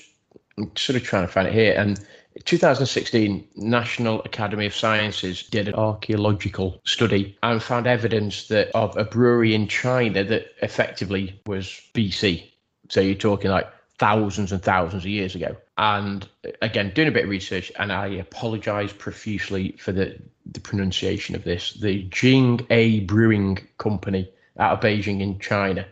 [0.75, 1.99] sort of trying to find it here and.
[2.45, 9.03] 2016, National Academy of Sciences did an archaeological study and found evidence that of a
[9.03, 12.49] brewery in China that effectively was BC.
[12.87, 13.67] So you're talking like
[13.99, 15.55] thousands and thousands of years ago.
[15.77, 20.17] And uh, again, doing a bit of research, and I apologize profusely for the,
[20.51, 21.73] the pronunciation of this.
[21.73, 25.85] The Jing A Brewing Company out of Beijing in China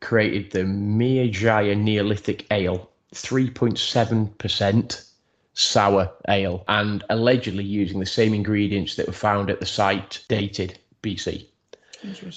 [0.00, 5.04] created the Mijiaya Neolithic Ale, 3.7%
[5.52, 10.78] sour ale, and allegedly using the same ingredients that were found at the site dated
[11.02, 11.46] BC.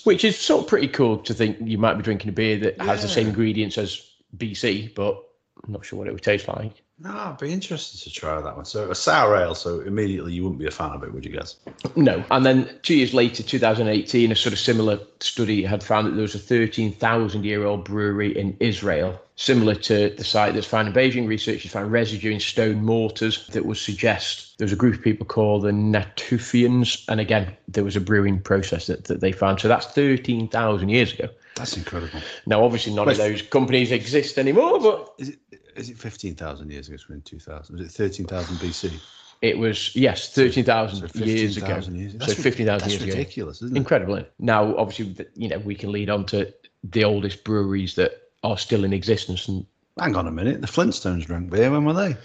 [0.03, 2.81] Which is sort of pretty cool to think you might be drinking a beer that
[2.81, 5.23] has the same ingredients as BC, but
[5.63, 6.83] I'm not sure what it would taste like.
[6.99, 8.65] No, I'd be interested to try that one.
[8.65, 11.31] So a sour ale, so immediately you wouldn't be a fan of it, would you
[11.31, 11.57] guys?
[11.95, 12.23] No.
[12.31, 16.21] And then two years later, 2018, a sort of similar study had found that there
[16.21, 20.93] was a 13,000 year old brewery in Israel, similar to the site that's found in
[20.93, 21.27] Beijing.
[21.27, 25.25] Researchers found residue in stone mortars that would suggest there was a group of people
[25.25, 27.03] called the Natufians.
[27.09, 29.59] And again, there was a brewing process that, that they found.
[29.59, 31.27] So that's 13,000 years ago.
[31.55, 32.19] That's incredible.
[32.45, 35.39] Now, obviously, none of those companies exist anymore, but Is it
[35.75, 36.97] is it fifteen thousand years ago?
[37.09, 37.77] We're in two thousand.
[37.77, 38.99] Was it thirteen thousand BC?
[39.43, 41.65] it was, yes, 13,000 So years ago.
[41.65, 42.13] 15,000 years.
[42.13, 43.11] So 15,000 That's years ago.
[43.11, 43.77] ridiculous, isn't it?
[43.77, 44.23] Incredible.
[44.39, 46.53] Now, obviously, you know, we can lead on to
[46.85, 49.49] the oldest breweries that are still in existence.
[49.49, 49.65] And
[49.99, 50.61] Hang on a minute.
[50.61, 51.69] The Flintstones drank beer.
[51.69, 52.15] When were they?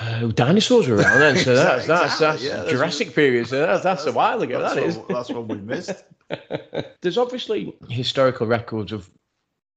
[0.00, 3.46] Uh, dinosaurs were around then, so that's that's, Exactly, that's yeah, that's Jurassic period.
[3.48, 4.60] So that's, that's a while ago.
[4.60, 4.96] That's That is.
[4.96, 6.04] what, that's what we missed.
[7.00, 9.10] There's obviously historical records of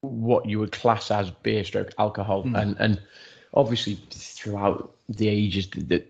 [0.01, 3.01] what you would class as beer stroke alcohol, and and
[3.53, 6.03] obviously throughout the ages the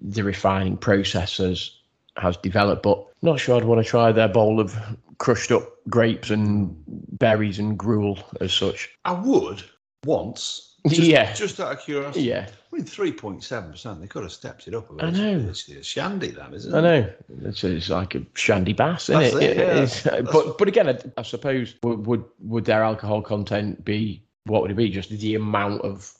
[0.00, 1.70] the refining process has
[2.16, 2.82] has developed.
[2.82, 4.76] But not sure I'd want to try their bowl of
[5.18, 6.74] crushed up grapes and
[7.18, 8.88] berries and gruel as such.
[9.04, 9.62] I would
[10.04, 10.76] once.
[10.86, 11.32] Just, Yeah.
[11.34, 12.24] Just out of curiosity.
[12.24, 14.00] Yeah, I mean, three point seven percent.
[14.00, 15.04] They could have stepped it up a bit.
[15.06, 15.48] I know.
[15.48, 16.76] It's, it's shandy, then, isn't it?
[16.76, 17.10] I know.
[17.44, 19.42] It's, it's like a shandy bass, isn't That's it?
[19.42, 19.62] it, yeah.
[19.82, 24.22] It's- uh, but but again, I, I suppose would, would would their alcohol content be
[24.44, 24.90] what would it be?
[24.90, 26.12] Just the amount of,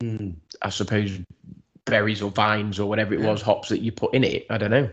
[0.00, 0.30] Hmm.
[0.62, 1.18] I suppose,
[1.84, 4.46] berries or vines or whatever it was, hops that you put in it.
[4.48, 4.88] I don't know.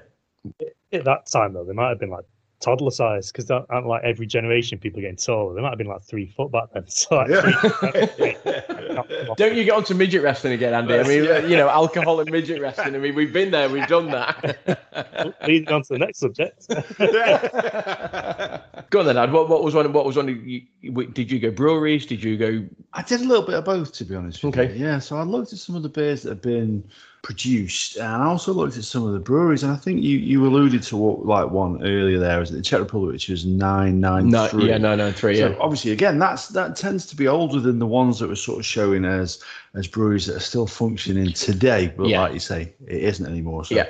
[0.91, 2.25] At that time, though, they might have been like
[2.59, 5.53] toddler size because that aren't like every generation people getting taller.
[5.53, 6.85] They might have been like three foot back then.
[6.87, 8.61] So like, Yeah.
[9.37, 10.95] Don't you get onto midget wrestling again, Andy?
[10.95, 11.45] I mean, Yeah.
[11.45, 12.95] you know, alcohol and midget wrestling.
[12.95, 15.35] I mean, we've been there, we've done that.
[15.47, 16.67] leading on to the next subject.
[18.89, 19.31] Go on then, Ad.
[19.31, 19.91] What, what was one?
[19.91, 20.27] What was one?
[20.27, 22.05] You, you- did you go breweries?
[22.05, 22.65] Did you go?
[22.93, 24.43] I did a little bit of both, to be honest.
[24.43, 24.75] With Okay.
[24.77, 24.85] You.
[24.85, 26.83] Yeah, so I looked at some of the beers that have been
[27.21, 29.63] produced, and I also looked at some of the breweries.
[29.63, 32.61] And I think you, you alluded to what like one earlier there, is it the
[32.61, 35.11] Czech Republic, which was nine nine No, yeah, no, no.
[35.11, 35.55] So Yeah.
[35.59, 38.65] obviously, again, that's that tends to be older than the ones that were sort of
[38.65, 39.39] showing as
[39.73, 41.93] as breweries that are still functioning today.
[41.95, 42.21] But Yeah.
[42.21, 43.65] like you say, it isn't anymore.
[43.65, 43.85] So Yeah.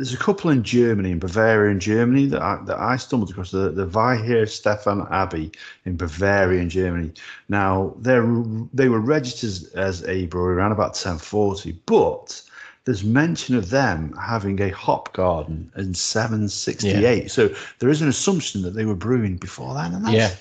[0.00, 3.50] There's a couple in Germany, in Bavaria, in Germany, that I, that I stumbled across.
[3.50, 5.52] The the Weihenstephan Abbey
[5.84, 7.12] in Bavaria, in Germany.
[7.50, 8.24] Now they're
[8.72, 12.40] they were registered as a brewery around about 1040, but
[12.86, 17.30] there's mention of them having a hop garden in 768.
[17.30, 19.92] So there is an assumption that they were brewing before then.
[19.92, 20.34] And that's, Yeah.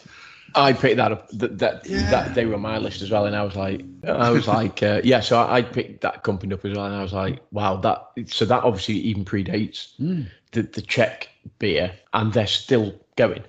[0.55, 1.29] I picked that up.
[1.31, 2.09] That that, Yeah.
[2.11, 4.81] that they were on my list as well, and I was like, I was like,
[4.83, 5.19] uh, yeah.
[5.19, 8.03] So I, I picked that company up as well, and I was like, wow, that.
[8.27, 10.23] So that obviously even predates Hmm.
[10.51, 13.43] the the Czech beer, and they're still going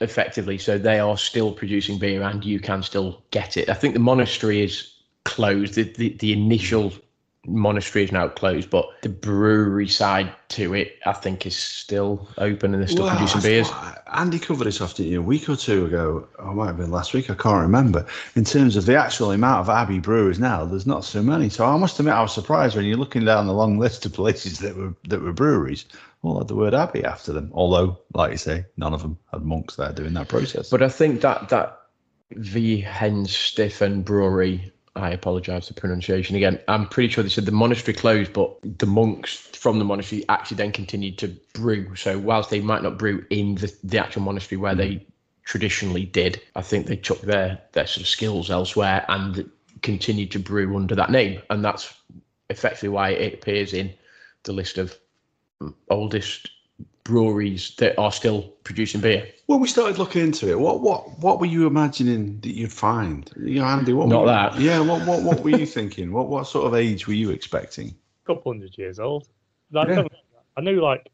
[0.00, 0.58] effectively.
[0.58, 3.68] So they are still producing beer, and you can still get it.
[3.68, 4.92] I think the monastery is
[5.24, 5.74] closed.
[5.74, 6.92] The, the, the initial
[7.46, 12.72] monastery is now closed, but the brewery side to it, I think, is still open
[12.72, 13.68] and they're still Well, producing beers.
[14.12, 16.28] Andy covered this off, didn't you, a week or two ago?
[16.38, 18.06] Or might have been last week, I can't remember.
[18.36, 21.48] In terms of the actual amount of Abbey brewers now, there's not so many.
[21.48, 24.12] So I must admit, I was surprised when you're looking down the long list of
[24.12, 25.84] places that were that were breweries,
[26.22, 27.50] all had the word Abbey after them.
[27.52, 30.70] Although, like you say, none of them had monks there doing that process.
[30.70, 31.80] But I think that that
[32.30, 36.60] V Hen Stiffen Brewery, I apologise for pronunciation again.
[36.68, 40.58] I'm pretty sure they said the monastery closed, but the monks from the monastery actually
[40.58, 41.96] then continued to brew.
[41.96, 45.06] So whilst they might not brew in the, the actual monastery where they
[45.44, 49.50] traditionally did, I think they took their their sort of skills elsewhere and
[49.80, 51.94] continued to brew under that name, and that's
[52.50, 53.92] effectively why it appears in
[54.44, 54.96] the list of
[55.88, 56.50] oldest
[57.04, 59.28] breweries that are still producing beer.
[59.46, 63.30] when we started looking into it, what what what were you imagining that you'd find?
[63.36, 64.60] You know, Andy, what Not were that.
[64.60, 66.12] Yeah, what what what were you thinking?
[66.12, 67.88] What what sort of age were you expecting?
[68.24, 69.28] A couple hundred years old.
[69.72, 70.04] Like, Yeah.
[70.56, 71.10] I knew, like,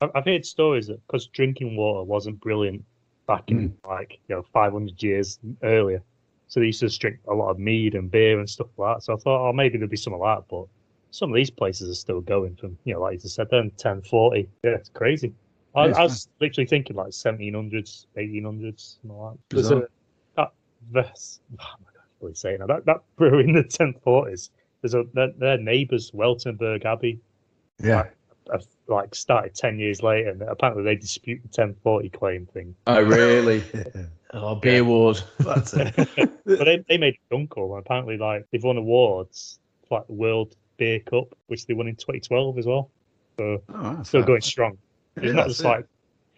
[0.00, 2.84] I've I've heard stories that because drinking water wasn't brilliant
[3.26, 3.88] back in Mm.
[3.88, 6.02] like you know 500 years earlier,
[6.48, 8.96] so they used to just drink a lot of mead and beer and stuff like
[8.96, 9.02] that.
[9.02, 10.66] So I thought, oh, maybe there'd be some of that, but
[11.12, 14.48] some of these places are still going from you know, like you said, then 1040.
[14.64, 15.32] Yeah, it's crazy.
[15.76, 19.38] I, Yeah, I was literally thinking like 1700s, 1800s, something like that.
[19.50, 19.82] There's Bizarre.
[19.84, 19.88] a,
[20.36, 20.52] that
[20.90, 22.66] Ves, oh my god, I can't really say it now.
[22.66, 24.50] That that brewery in the 1040s.
[24.80, 27.20] There's a their, their neighbours, Weltenburg Abbey,
[27.78, 28.08] Yeah,
[28.52, 33.00] have like started 10 years later and apparently they dispute the 1040 claim thing Oh,
[33.00, 33.62] really?
[34.34, 35.22] oh, beer wars.
[35.38, 35.94] that's it.
[36.44, 40.14] but they, they made a Dunkel and apparently like they've won awards for like the
[40.14, 42.90] world beer cup which they won in 2012 as well
[43.38, 44.26] so Oh, still fair.
[44.26, 44.78] going strong
[45.16, 45.68] it's Yeah, not that's just it.
[45.68, 45.84] like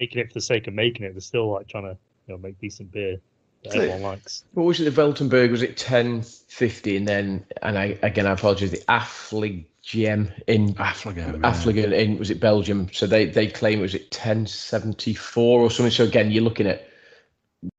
[0.00, 2.38] making it for the sake of making it they're still like trying to you know
[2.38, 3.16] make decent beer
[3.62, 4.94] that That's everyone likes What was it?
[4.94, 8.70] The Weltenburg was it ten fifty, and then and I again I apologize.
[8.70, 11.40] The Affligem in Affligem.
[11.42, 11.50] yeah.
[11.50, 12.88] Affligem in was it Belgium?
[12.92, 15.90] So they they claim it was at ten seventy four or something.
[15.90, 16.86] So again, you're looking at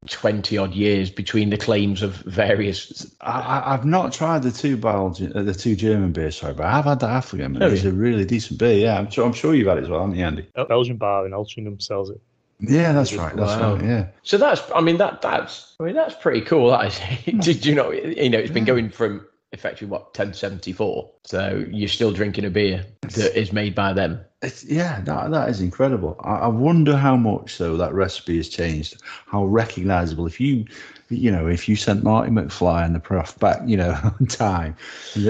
[0.07, 3.05] twenty odd years between the claims of various.
[3.21, 6.65] I, I- I've not tried the two Belgian, uh, the two German beers, sorry, but
[6.65, 7.45] I have had the Affligem.
[7.45, 7.89] and Oh, It's yeah.
[7.89, 8.77] a really decent beer.
[8.77, 9.25] Yeah, I'm sure.
[9.25, 10.47] I'm sure you've had it as well, haven't you, Andy?
[10.67, 12.19] Belgian bar in Altrincham sells it
[12.59, 13.35] Yeah, that's right.
[13.35, 13.75] That's Wow.
[13.75, 13.83] right.
[13.85, 14.07] Yeah.
[14.23, 16.69] So that's I mean that that's I mean that's pretty cool.
[16.71, 16.99] That is.
[17.45, 17.91] Did you know?
[17.91, 21.09] You know, it's been going from effectively what ten seventy four.
[21.23, 24.19] So you're still drinking a beer that is made by them.
[24.41, 26.15] It's, yeah, that, that is incredible.
[26.23, 29.01] I, I wonder how much though that recipe has changed.
[29.25, 30.65] How recognizable if you,
[31.09, 34.75] you know, if you sent Marty McFly and the prof back, you know, on time.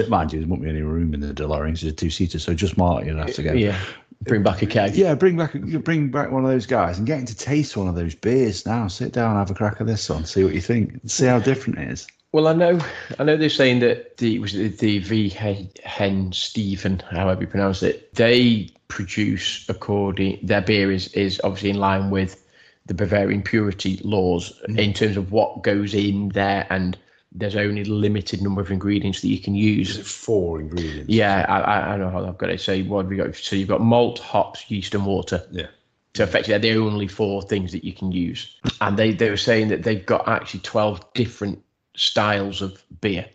[0.08, 1.72] Mind you, there won't be any room in the DeLorean.
[1.72, 3.52] It's a two seater, so just Marty would have to go.
[3.52, 3.78] Yeah.
[4.22, 4.96] Bring back a keg.
[4.96, 7.94] Yeah, bring back bring back one of those guys and getting to taste one of
[7.94, 8.88] those beers now.
[8.88, 11.78] Sit down, have a crack of this one, see what you think, see how different
[11.78, 12.06] it is.
[12.32, 12.78] Well, I know,
[13.18, 17.46] I know they're saying that the was it the V Hen- Hen Stephen, however you
[17.46, 22.44] pronounce it, they produce according their beer is is obviously in line with
[22.86, 24.78] the Bavarian purity laws mm.
[24.78, 26.96] in terms of what goes in there, and
[27.32, 29.96] there's only limited number of ingredients that you can use.
[30.06, 31.08] four ingredients?
[31.08, 32.60] Yeah, I, I- I know how I've got it.
[32.60, 33.34] So what have we got?
[33.34, 35.44] So you've got malt, hops, yeast, and water.
[35.50, 35.66] Yeah.
[36.14, 38.56] So effectively, they're the only four things that you can use.
[38.80, 41.62] And they, they were saying that they've got actually 12 different
[41.96, 43.26] styles of beer.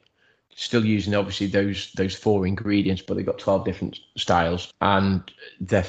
[0.55, 4.71] Still using obviously those those four ingredients, but they've got 12 different styles.
[4.81, 5.23] And
[5.59, 5.85] they're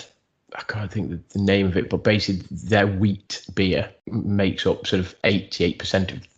[0.54, 4.86] I can't think the, the name of it, but basically their wheat beer makes up
[4.86, 6.28] sort of 88% of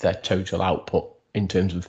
[0.00, 1.88] their total output in terms of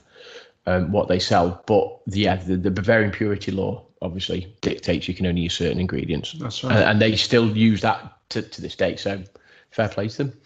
[0.66, 1.62] um, what they sell.
[1.66, 6.32] But yeah, the, the Bavarian purity law obviously dictates you can only use certain ingredients,
[6.32, 8.96] That's and, and they still use that to, to this day.
[8.96, 9.22] So
[9.70, 10.40] fair play to them.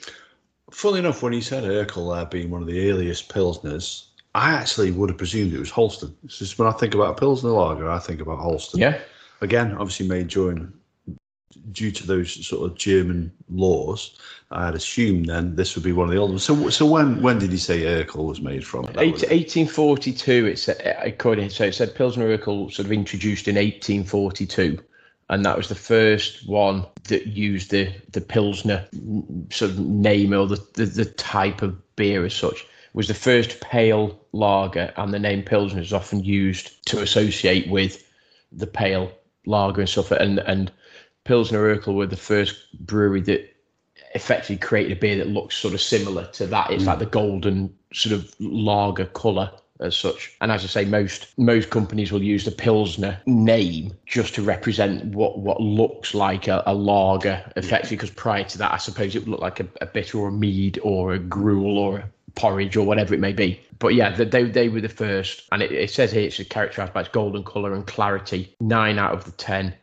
[0.75, 4.91] Funnily enough, when he said Urquell there being one of the earliest Pilsners, I actually
[4.91, 6.13] would have presumed it was Holsten.
[6.25, 8.81] It's just when I think about a Pilsner lager, I think about Holsten.
[8.81, 8.99] Yeah,
[9.41, 10.73] Again, obviously made during
[11.71, 14.19] due to those sort of German laws.
[14.51, 16.43] I had assumed then this would be one of the old ones.
[16.43, 18.85] So, so when when did he say Urquell was made from?
[18.87, 20.47] That was- 1842.
[20.47, 24.79] It said uh, according so it said Pilsner Urquell sort of introduced in 1842.
[25.35, 30.33] And that was the first one that used the the Pilsner mm, sort of name
[30.33, 32.65] or the, the, the type of beer as such.
[32.93, 38.09] Was the first pale lager, and the name Pilsner is often used to associate with
[38.53, 39.11] the pale
[39.45, 40.13] lager and stuff.
[40.13, 40.71] And and
[41.25, 42.55] Pilsner Urquell were the first
[42.87, 43.57] brewery that
[44.15, 46.71] effectively created a beer that looks sort of similar to that.
[46.71, 49.51] It's like the golden sort of lager colour
[49.81, 50.33] as such.
[50.41, 55.05] And as I say, most most companies will use the Pilsner name just to represent
[55.07, 57.97] what what looks like a, a lager, effectively.
[57.97, 60.33] Because prior to that, I suppose it would look like a, a bitter or a
[60.33, 63.61] mead or a gruel or a porridge or whatever it may be.
[63.79, 67.01] But yeah, they they, were the first, and it, it says here it's characterized by
[67.01, 68.55] its golden color and clarity.
[68.61, 69.75] Nine out of the ten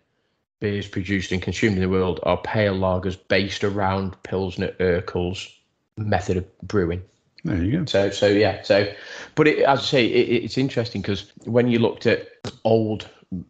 [0.59, 5.49] beers produced and consumed in the world are pale lagers based around Pilsner Urquell's
[5.97, 7.03] method of brewing.
[7.43, 7.85] There you go.
[7.85, 8.91] So, so yeah, so,
[9.35, 12.27] but it, as I say, it, it's interesting because when you looked at
[12.63, 13.07] old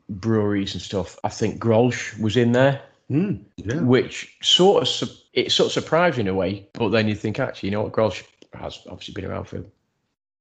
[0.09, 3.81] breweries and stuff, I think Grolsch was in there, Mm, yeah.
[3.81, 6.65] which sort of it sort of surprised you in a way.
[6.73, 8.23] But then you think, actually, you know what, Grolsch
[8.53, 9.61] has obviously been around for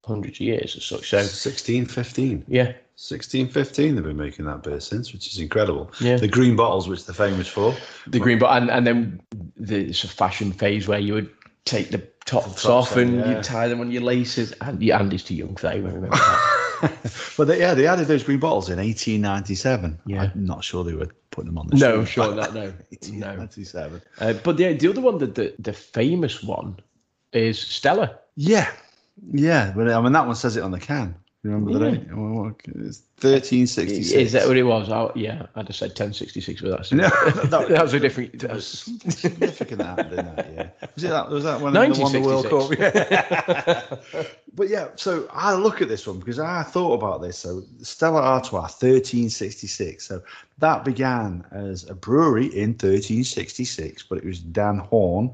[0.07, 1.11] hundreds of years as such.
[1.11, 2.44] So, 1615.
[2.46, 2.64] yeah,
[2.96, 5.90] 1615 they've been making that beer since, which is incredible.
[6.01, 6.16] Yeah.
[6.16, 7.74] The green bottles, which they're famous for.
[8.07, 9.20] the green, bottle and and then
[9.57, 11.30] the sort of fashion phase where you would
[11.64, 11.98] take the
[12.31, 13.37] tops tops off and yeah.
[13.37, 14.53] you tie them on your laces.
[14.61, 15.76] And yeah, Andy's too young for that.
[15.76, 16.57] Remember that.
[17.37, 20.01] But they, yeah, they added those green bottles in 1897.
[20.07, 20.22] Yeah.
[20.22, 22.55] I'm not sure they were putting them on the no, sure not.
[22.55, 22.74] No, then.
[23.18, 23.26] no.
[23.37, 24.03] 1897.
[24.18, 26.78] Uh, but the the other one, the, the the famous one,
[27.33, 28.18] is Stella.
[28.37, 28.70] Yeah.
[29.31, 29.72] Yeah.
[29.76, 31.14] But I mean, that one says it on the can.
[31.43, 32.14] Remember the Yeah.
[32.14, 34.12] Well, what- It's 1366.
[34.12, 34.91] Is that what it was?
[34.91, 38.38] Oh, yeah, I'd have said 1066, but that's No, that- that was a different.
[38.38, 40.72] There was significant that happened in that year.
[40.95, 41.30] Was it that?
[41.30, 43.88] Was that when they won the World 1966.
[43.88, 44.01] Cup?
[44.14, 44.24] Yeah.
[44.55, 47.38] but yeah, so I look at this one because I thought about this.
[47.38, 50.07] So Stella Artois, 1366.
[50.07, 50.22] So
[50.59, 55.30] that began as a brewery in 1366, but it was Dan Horn.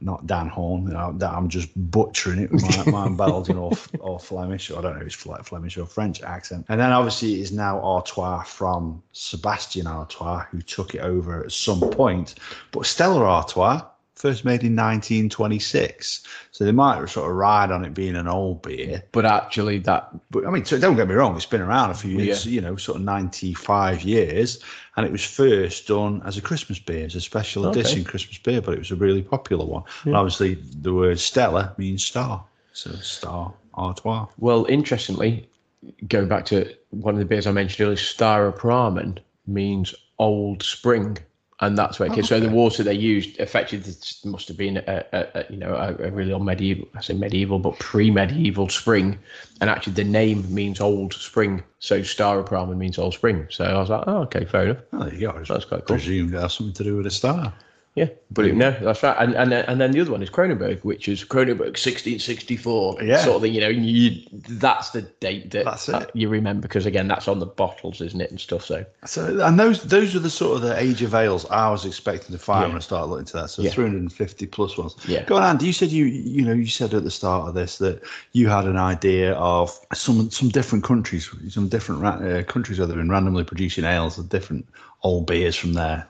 [0.00, 0.84] Not Dan Horn.
[0.84, 4.70] you know, that I'm just butchering it with my, my Belgian or, or Flemish.
[4.70, 6.66] I don't know if it's Fle- Flemish or French accent.
[6.68, 11.52] And then obviously it is now Artois from Sebastian Artois, who took it over at
[11.52, 12.34] some point.
[12.72, 13.82] But Stella Artois,
[14.16, 16.22] first made in 1926.
[16.50, 19.02] So they might sort of ride on it being an old beer.
[19.12, 21.94] But actually, that But I mean, so don't get me wrong, it's been around a
[21.94, 24.58] few years, you know, sort of 95 years.
[24.96, 27.80] And it was first done as a Christmas beer, as a special Okay.
[27.80, 29.84] edition Christmas beer, but it was a really popular one.
[30.04, 32.42] And obviously, the word Stella means star.
[32.72, 34.26] So Star Artois.
[34.38, 35.48] well, interestingly,
[36.08, 41.18] going back to one of the beers I mentioned earlier, Staropramen means old spring.
[41.60, 42.24] And that's where it oh, came.
[42.24, 43.94] So the water they used effectively
[44.24, 46.86] must have been a, a, a you know a, a really old medieval.
[46.94, 49.18] I say medieval, but pre-medieval spring.
[49.62, 51.62] And actually, the name means old spring.
[51.78, 53.46] So Staropramen means old spring.
[53.48, 54.82] So I was like, oh, okay, fair enough.
[54.92, 55.30] Oh, there you go.
[55.30, 55.96] I That's quite cool.
[55.96, 57.54] presumed it has something to do with a star.
[57.96, 58.58] Yeah, brilliant.
[58.58, 59.16] No, that's right.
[59.18, 63.02] And and then- and then the other one is Kronenbourg, which is Kronenbourg 1664.
[63.02, 63.24] Yeah.
[63.24, 63.54] sort of thing.
[63.54, 64.20] You know, you,
[64.50, 66.10] that's the date that That's it.
[66.12, 68.64] you remember because again, that's on the bottles, isn't it, and stuff.
[68.66, 71.86] So So, and those those are the sort of the age of ales I was
[71.86, 72.68] expecting to find Yeah.
[72.68, 73.48] when I started looking to that.
[73.50, 73.70] So Yeah.
[73.70, 74.94] 350 plus ones.
[75.08, 75.24] Yeah.
[75.24, 75.66] Go on, Andy.
[75.66, 78.66] You said you you know you said at the start of this that you had
[78.66, 83.44] an idea of some some different countries, some different uh, countries that have been randomly
[83.44, 84.66] producing ales of different
[85.02, 86.06] old beers from there.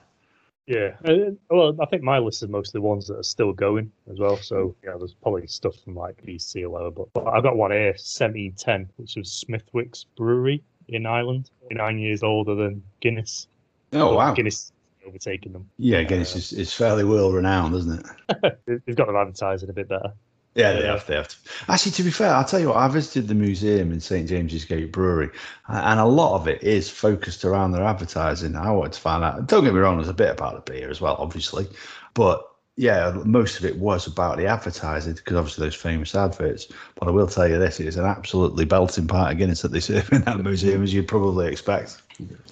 [0.67, 0.95] Yeah.
[1.05, 4.35] Uh, well, I think my list is mostly ones that are still going as well.
[4.37, 6.91] So yeah, there's probably stuff from like BC or lower.
[6.91, 12.21] But, but I've got one here, 1710, which was Smithwick's Brewery in Ireland, nine years
[12.21, 13.47] older than Guinness.
[13.93, 14.33] Oh wow!
[14.33, 14.73] Guinness
[15.07, 15.69] overtaking them.
[15.77, 18.59] Yeah, Guinness is, is fairly well renowned, isn't it?
[18.65, 20.11] They- They've got them advertising a bit better.
[20.57, 21.05] Yeah, they have.
[21.05, 21.27] They have.
[21.27, 21.35] To.
[21.69, 22.77] Actually, to be fair, I'll tell you what.
[22.77, 25.29] I visited the museum in St James's Gate Brewery,
[25.67, 28.55] and a lot of it is focused around their advertising.
[28.55, 29.45] I wanted to find out.
[29.47, 29.97] Don't get me wrong.
[29.97, 31.67] There's a bit about the beer as well, obviously,
[32.15, 32.43] but
[32.75, 36.67] yeah, most of it was about the advertising because obviously those famous adverts.
[36.95, 39.71] But I will tell you this: it is an absolutely belting part of Guinness that
[39.71, 42.01] they serve in that museum, as you'd probably expect.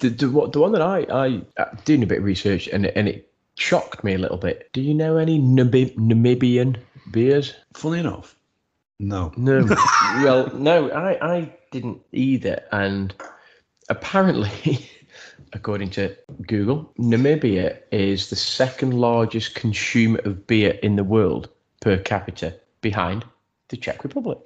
[0.00, 2.86] the the, one- the one that I I uh, doing a bit of research and
[2.86, 4.68] it- and it shocked me a little bit.
[4.72, 6.76] Do you know any Namib- Namibian
[7.10, 7.54] beers?
[7.74, 8.36] Funny enough,
[8.98, 9.32] no.
[9.36, 9.64] No.
[10.22, 12.62] well, no, I, I didn't either.
[12.72, 13.14] And
[13.88, 14.88] apparently,
[15.52, 21.48] according to Google, Namibia is the second largest consumer of beer in the world
[21.80, 23.24] per capita, behind
[23.68, 24.38] the Czech Republic.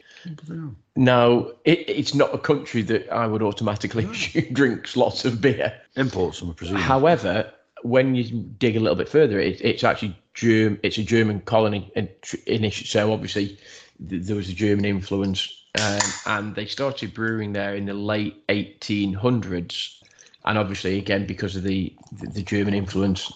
[0.96, 5.74] Now, it, it's not a country that I would automatically assume drinks lots of beer.
[5.96, 6.82] Imports, I'm presuming.
[6.82, 7.50] However,
[7.82, 8.24] when you
[8.58, 10.78] dig a little bit further, it, it's actually Germ.
[10.82, 12.08] It's a German colony in,
[12.46, 13.58] in So obviously,
[14.08, 18.46] th- there was a German influence, um, and they started brewing there in the late
[18.48, 19.96] 1800s.
[20.44, 23.32] And obviously, again, because of the the, the German influence,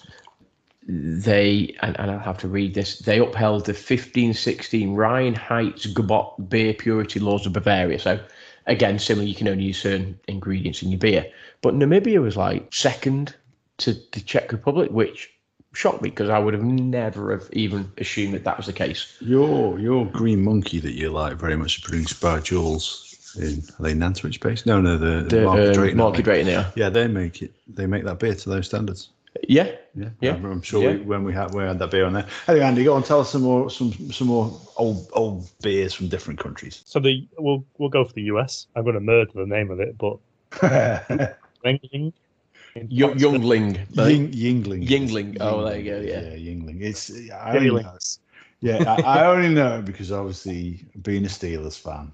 [0.86, 2.98] they and, and I have to read this.
[3.00, 7.98] They upheld the 1516 Reinheitsgebot beer purity laws of Bavaria.
[7.98, 8.20] So
[8.66, 11.26] again, similar, you can only use certain ingredients in your beer.
[11.62, 13.34] But Namibia was like second
[13.78, 15.30] to the Czech Republic, which
[15.72, 19.16] shocked me because I would have never have even assumed that that was the case.
[19.20, 23.82] Your your green monkey that you like very much is produced by Joule's in are
[23.82, 24.66] they Nantwich based?
[24.66, 26.44] No, no, the, The Market um, Drayton, aren't market they?
[26.44, 26.64] rating.
[26.76, 27.52] Yeah, they make it.
[27.66, 29.08] They make that beer to those standards.
[29.48, 30.34] yeah, Yeah, Yeah.
[30.34, 30.92] I'm, I'm sure Yeah.
[30.98, 32.26] we, when we had we had that beer on there.
[32.46, 36.06] Anyway, Andy, go on, tell us some more some some more old old beers from
[36.06, 36.82] different countries.
[36.86, 38.68] So the we'll we'll go for the US.
[38.76, 40.18] I'm going to murder the name of it, but
[41.64, 42.12] Ringling.
[42.74, 43.20] In Youngling, Plattsburgh.
[43.20, 43.74] youngling.
[43.92, 44.88] Ying, Yuengling.
[44.88, 45.36] Yuengling.
[45.40, 46.20] Oh, there you go, yeah.
[46.22, 46.82] yeah, Yuengling.
[46.82, 47.96] It's I only know,
[48.60, 52.10] yeah, I, I only know it because obviously being a Steelers fan.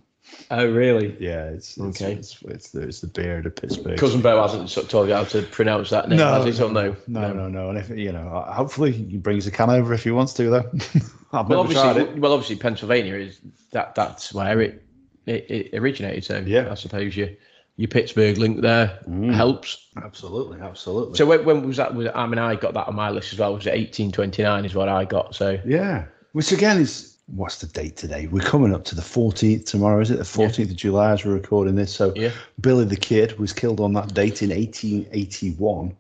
[0.50, 1.16] Oh, really?
[1.18, 2.12] Yeah, it's, it's Okay.
[2.12, 3.98] It's, it's, the, it's the beer of Pittsburgh.
[3.98, 6.52] Cousin Bo hasn't told you how to pronounce that name, has he?
[6.52, 6.94] So no.
[7.08, 7.70] no, no, no.
[7.70, 10.70] And if you know, hopefully he brings a can over if he wants to, though.
[11.32, 12.18] I've Well, never tried obviously, it.
[12.20, 13.40] well, obviously, Pennsylvania is
[13.72, 13.94] that.
[13.94, 14.84] That's where it
[15.26, 16.24] it, it originated.
[16.24, 16.70] So Yeah.
[16.70, 17.30] I suppose your
[17.76, 19.32] your Pittsburgh link there Mm.
[19.32, 19.86] helps.
[20.02, 21.16] Absolutely, absolutely.
[21.16, 21.94] So when, when was that?
[21.94, 23.54] Was I mean, I got that on my list as well.
[23.54, 24.64] Was it eighteen twenty nine?
[24.64, 25.34] Is what I got.
[25.34, 28.26] So Yeah, which again is what's the date today?
[28.26, 30.18] We're coming up to the 14th tomorrow, is it?
[30.18, 31.94] The 14th of July as we're recording this.
[31.94, 32.32] So Yeah.
[32.60, 35.96] Billy the Kid was killed on that date in 1881.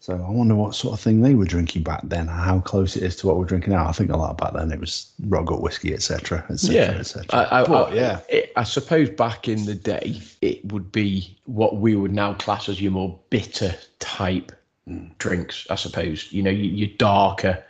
[0.00, 3.02] So I wonder what sort of thing they were drinking back then, how close it
[3.02, 3.86] is to what we're drinking now.
[3.88, 7.26] I think a lot back then it was rock gut whiskey, etc., etc., yeah, etc.
[7.30, 11.36] I, I, But, I, yeah, it- I suppose back in the day, it would be
[11.46, 14.52] what we would now class as your more bitter type
[14.88, 15.10] Mm.
[15.18, 15.66] drinks.
[15.68, 17.62] I suppose you know your, your darker,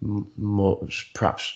[0.00, 1.52] m- more perhaps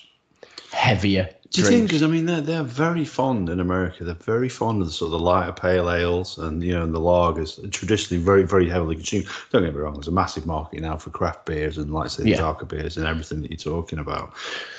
[0.73, 1.89] heavier Do you think?
[1.89, 4.05] Because I mean, they're they're very fond in America.
[4.05, 6.95] They're very fond of the sort of the lighter pale ales and you know and
[6.95, 7.71] the lagers.
[7.73, 9.27] Traditionally, very very heavily consumed.
[9.51, 9.95] Don't get me wrong.
[9.95, 12.37] There's a massive market now for craft beers and like I say the Yeah.
[12.39, 14.35] darker beers and everything that you're talking about.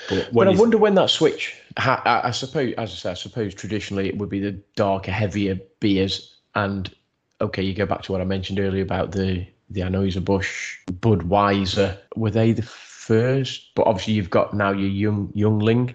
[0.08, 1.54] But But I wonder when that switch.
[1.78, 5.10] Ha, I, I suppose, as I said, I suppose traditionally it would be the darker,
[5.10, 6.36] heavier beers.
[6.54, 6.92] And
[7.40, 11.96] okay, you go back to what I mentioned earlier about the the Anheuser Busch, Budweiser.
[12.16, 12.62] Were they the
[13.08, 13.74] first?
[13.74, 15.94] But obviously, you've got now your young Youngling,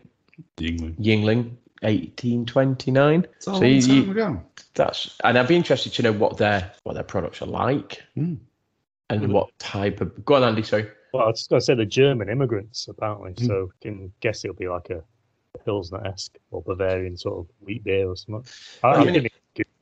[0.59, 0.97] England.
[0.99, 1.51] Yuengling,
[1.83, 3.25] eighteen twenty nine.
[3.39, 4.43] So long you- time ago.
[4.75, 8.37] That's and I'd be interested to know what their what their products are like, Mm.
[9.09, 9.31] and Mm.
[9.31, 10.25] what type of.
[10.25, 10.63] Go on, Andy.
[10.63, 10.87] Sorry.
[11.13, 13.45] Well, I was going to say the German immigrants apparently, Hmm.
[13.45, 15.03] so you can guess it'll be like a
[15.63, 18.43] Pilsner-esque or Bavarian sort of wheat beer or something.
[18.83, 19.27] I, I I mean,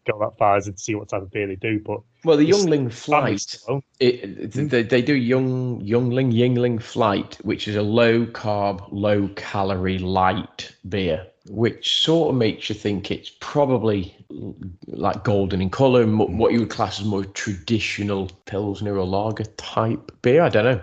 [0.09, 2.45] go that far as to see what type of beer they do, but Well, the
[2.45, 3.61] Youngling families Flight.
[3.67, 3.83] alone.
[3.99, 9.99] It, they, they do young youngling Yuengling flight which is a low carb low calorie
[9.99, 14.15] light beer which sort of makes you think it's probably
[14.87, 19.43] like golden in color mo- what you would class as more traditional pilsner or lager
[19.57, 20.81] type beer i don't know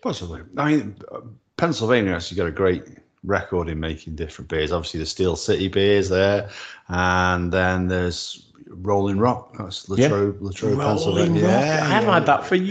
[0.00, 0.42] Possibly.
[0.56, 1.20] I mean, uh,
[1.56, 2.84] Pennsylvania actually got a great
[3.24, 4.70] record in making different beers.
[4.70, 6.48] Obviously, the Steel City beers there,
[6.88, 9.56] and then there's Rolling Rock.
[9.58, 10.08] That's Yeah.
[10.08, 11.42] Latrobe, Latrobe, Pennsylvania.
[11.44, 11.52] Rock.
[11.54, 12.64] I haven't had that for Yeah,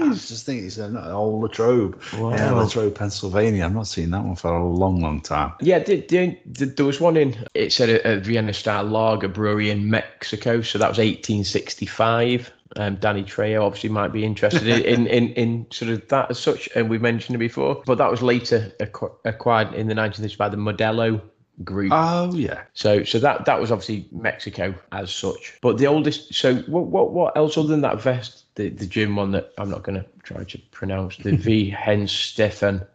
[0.00, 0.28] I years.
[0.28, 2.00] just think it's an old Latrobe.
[2.18, 2.30] Wow.
[2.30, 3.64] Yeah, Latrobe, Pennsylvania.
[3.64, 5.52] I've not seen that one for a long, long time.
[5.60, 9.28] yeah the, the, the, there was one in it said a, a vienna style lager
[9.28, 14.82] brewery in mexico so that was 1865 um, Danny Trejo obviously might be interested in,
[14.84, 17.82] in, in, in sort of that as such, and we mentioned it before.
[17.86, 21.22] But that was later acqu- acquired in the 1930s by the Modelo
[21.64, 21.92] group.
[21.92, 22.62] Oh yeah.
[22.74, 25.54] so so that that was obviously Mexico as such.
[25.60, 26.34] But the oldest.
[26.34, 28.44] So what what what else other than that vest?
[28.54, 31.16] The the gym one that I'm not going to try to pronounce.
[31.16, 32.86] The V Hen Stefan.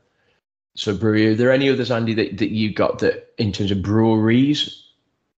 [0.76, 1.28] So brewery.
[1.28, 4.83] Are there any others, Andy, that, that you got that in terms of breweries?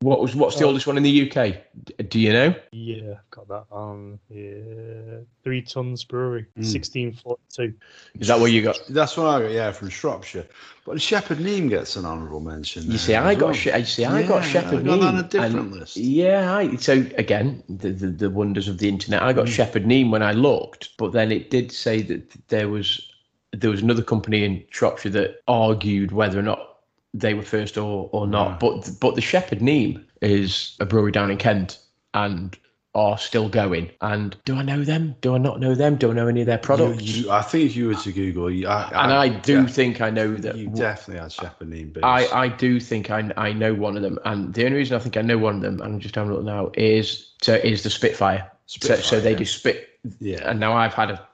[0.05, 1.55] What was what's the Uh, oldest one in the UK?
[1.83, 2.53] D- Do you know?
[2.71, 6.63] yeah, I've got that on yeah, Three Tuns Brewery, Mm.
[6.63, 7.73] 1642.
[8.19, 8.79] Is that what you got?
[8.87, 9.51] That's what I got.
[9.51, 10.45] Yeah, from Shropshire.
[10.85, 12.91] But Shepherd Neame gets an honourable mention.
[12.91, 13.53] You see, I got well.
[13.55, 15.97] she- I see, I got Shepherd I got that on a different and- list.
[15.97, 19.23] Yeah, I, so again, the, the the wonders of the internet.
[19.23, 19.37] I Mm.
[19.37, 23.11] got Shepherd Neame when I looked, but then it did say that there was
[23.53, 26.74] there was another company in Shropshire that argued whether or not
[27.19, 28.31] they were first or or hmm.
[28.31, 28.49] not.
[28.49, 28.57] Yeah.
[28.59, 31.79] But but the Shepherd Neame is a brewery down in Kent
[32.13, 32.57] and
[32.95, 33.91] are still going.
[33.99, 35.15] And do I know them?
[35.19, 35.97] Do I not know them?
[35.97, 37.03] Do I know any of their products?
[37.03, 39.75] You- you- I think if you were to Google, you, I, and I do def-
[39.75, 40.55] think I know that.
[40.55, 42.03] you definitely had Shepherd Neame beers.
[42.05, 44.99] I, I do think I, I know one of them, and the only reason I
[44.99, 47.55] think I know one of them, and I'm just having a look now, is so
[47.55, 48.49] is the Spitfire.
[48.65, 49.37] so, so they yeah.
[49.37, 49.89] do spit,
[50.21, 50.49] yeah.
[50.49, 51.27] and now I've had a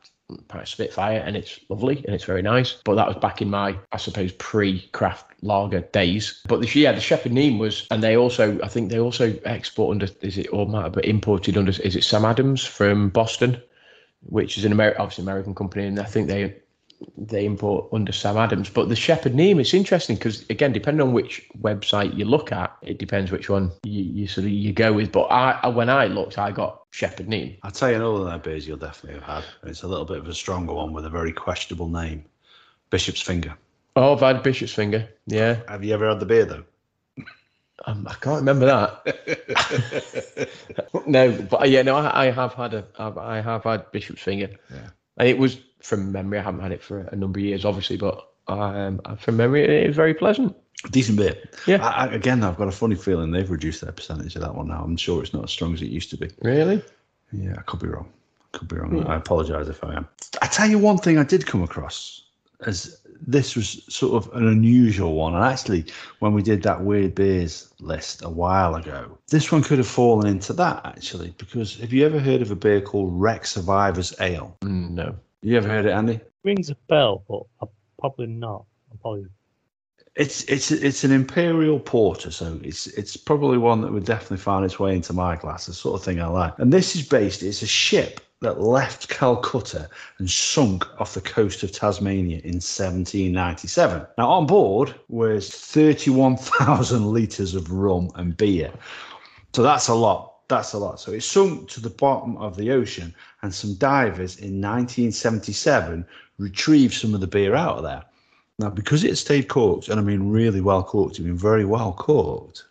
[0.66, 2.78] Spitfire, and it's lovely and it's very nice.
[2.86, 6.42] But that was back in my, I suppose, pre-craft lager days.
[6.48, 9.92] But the, yeah, the Shepherd Neame was, and they also, I think they also export
[9.92, 13.62] under, is it all matter, but imported under, is it Sam Adams from Boston,
[14.24, 16.61] which is an American, obviously American company, and I think they
[17.18, 18.70] they import under Sam Adams.
[18.70, 22.76] But the Shepherd Neame, it's interesting because again, depending on which website you look at,
[22.82, 25.12] it depends which one you, you sort of you go with.
[25.12, 27.58] But I, when I looked, I got Shepherd Neame.
[27.64, 29.70] I'll tell you another of their beers you'll definitely have had.
[29.70, 32.26] It's a little bit of a stronger one with a very questionable name.
[32.90, 33.56] Bishop's Finger.
[33.96, 35.10] Oh, I've had Bishop's Finger.
[35.28, 36.64] Yeah, Have you ever had the beer though?
[37.86, 40.50] um, I can't remember that.
[41.08, 44.50] no, but yeah, no, I, I have had a, I've, I have had Bishop's Finger.
[44.72, 44.90] Yeah.
[45.22, 46.40] And it was from memory.
[46.40, 49.86] I haven't had it for a number of years, obviously, but um, from memory, it
[49.86, 50.56] was very pleasant.
[50.90, 51.56] Decent bit.
[51.68, 51.86] Yeah.
[51.86, 54.70] I, I, again, I've got a funny feeling they've reduced their percentage of that one
[54.70, 54.82] now.
[54.84, 56.32] I'm sure it's not as strong as it used to be.
[56.42, 56.82] Really?
[57.32, 58.10] Yeah, I could be wrong.
[58.52, 59.06] Could be wrong.
[59.06, 60.08] I apologise if I am.
[60.42, 62.24] I tell you one thing I did come across
[62.66, 65.36] as this was sort of an unusual one.
[65.36, 65.86] And actually,
[66.20, 70.28] when we did that weird beers list a while ago, this one could have fallen
[70.28, 71.34] into that actually.
[71.38, 74.58] Because have you ever heard of a beer called Wreck Survivors Ale?
[74.62, 75.16] Mm, no.
[75.42, 76.20] You ever heard it, Andy?
[76.44, 77.70] Rings a bell, but I'm
[78.00, 78.66] probably not.
[78.92, 79.26] I'm probably
[80.16, 84.66] It's it's it's an imperial porter, so it's it's probably one that would definitely find
[84.66, 85.68] its way into my glass.
[85.68, 86.54] The sort of thing I like.
[86.58, 87.44] And this is based.
[87.44, 89.88] It's a ship that left Calcutta
[90.18, 94.06] and sunk off the coast of Tasmania in 1797.
[94.18, 98.72] Now on board was 31,000 litres of rum and beer.
[99.54, 100.48] So that's a lot.
[100.48, 101.00] That's a lot.
[101.00, 106.06] So it sunk to the bottom of the ocean, and some divers in 1977
[106.40, 108.04] retrieved some of the beer out of there.
[108.60, 111.94] Now, because it stayed corked, and I mean really well corked, I mean very well
[111.94, 112.66] corked,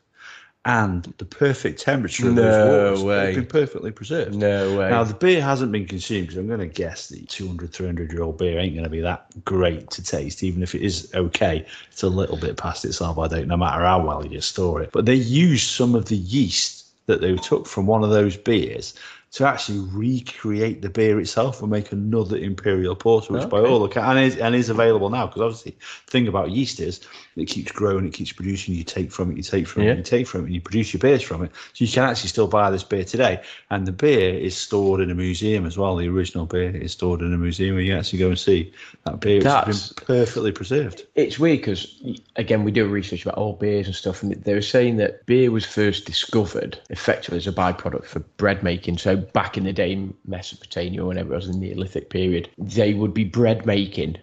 [0.67, 3.27] and the perfect temperature of No those waters, way.
[3.27, 4.35] they've been perfectly preserved.
[4.35, 4.91] No way.
[4.91, 8.23] Now, the beer hasn't been consumed because I'm going to guess the 200, 300 year
[8.23, 11.65] old beer ain't going to be that great to taste, even if it is okay.
[11.91, 14.83] It's a little bit past its sell by date, no matter how well you store
[14.83, 14.91] it.
[14.93, 18.95] But they used some of the yeast that they took from one of those beers
[19.33, 23.71] to actually recreate the beer itself and make another imperial porter, which by Okay.
[23.71, 25.27] all accounts and is, and is available now.
[25.27, 25.77] Because obviously,
[26.07, 27.01] the thing about yeast is
[27.37, 28.75] it keeps growing, it keeps producing.
[28.75, 29.93] You take from it, you take from Yeah.
[29.93, 31.53] it, you take from it, and you produce your beers from it.
[31.75, 33.41] So you can actually still buy this beer today.
[33.71, 35.95] And the beer is stored in a museum as well.
[35.95, 38.73] The original beer is stored in a museum where you actually go and see
[39.05, 39.37] that beer.
[39.37, 41.05] It's That's- been perfectly preserved.
[41.15, 42.03] it's weird because
[42.37, 45.51] again we do research about old beers and stuff and they were saying that beer
[45.51, 49.93] was first discovered effectively as a byproduct for bread making so back in the day
[49.93, 54.17] in mesopotamia or whenever it was in the neolithic period they would be bread making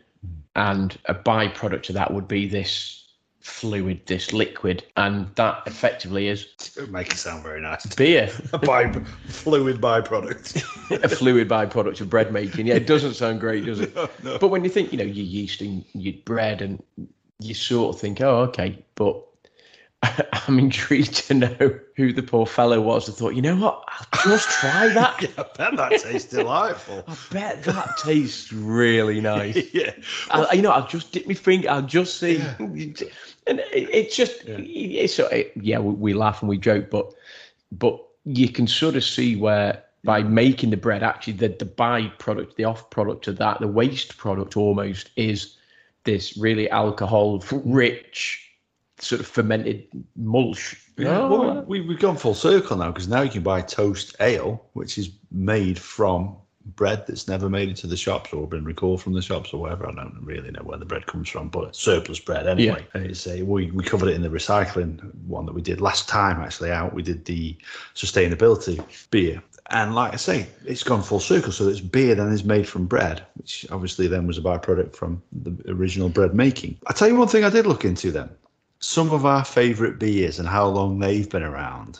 [0.55, 3.03] and a byproduct of that would be this
[3.39, 7.85] fluid this liquid and that effectively is It would make it sound very nice.
[7.95, 8.91] beer A by,
[9.27, 10.63] fluid byproduct.
[11.03, 12.67] a fluid byproduct of bread making.
[12.67, 13.95] Yeah, it doesn't sound great, does it?
[14.23, 16.83] But when you think, you know, your yeast and your bread, and
[17.39, 18.83] you sort of think, oh, okay.
[18.95, 19.25] But
[20.47, 24.23] I'm intrigued to know who the poor fellow was I thought, you know what, I'll
[24.31, 25.21] just try that.
[25.21, 27.03] yeah, I bet that tastes delightful.
[27.07, 29.57] I bet that tastes really nice.
[29.73, 29.91] yeah.
[30.31, 31.69] I, you know, I'll just dip my finger.
[31.69, 35.79] I'll just see, and it, it's just, it's sort of- yeah.
[35.79, 37.13] We, we laugh and we joke, but
[37.71, 42.55] but you can sort of see where by making the bread, actually, the the byproduct,
[42.55, 45.55] the off product of that, the waste product almost is
[46.03, 48.46] this really alcohol rich
[48.99, 50.81] sort of fermented mulch.
[50.97, 54.15] Yeah, Oh, well, we, we've gone full circle now because now you can buy toast
[54.19, 56.35] ale, which is made from
[56.75, 59.61] bread that's never made it to the shops or been recalled from the shops or
[59.61, 59.87] whatever.
[59.87, 62.85] I don't really know where the bread comes from, but surplus bread anyway.
[62.93, 66.09] And it's a, we, we covered it in the recycling one that we did last
[66.09, 66.93] time actually out.
[66.93, 67.55] We did the
[67.95, 69.41] sustainability beer.
[69.69, 71.51] And like I say, it's gone full circle.
[71.51, 75.21] So it's beer then is made from bread, which obviously then was a byproduct from
[75.31, 76.77] the original bread making.
[76.87, 78.29] I tell you one thing I did look into then.
[78.79, 81.99] Some of our favourite beers and how long they've been around.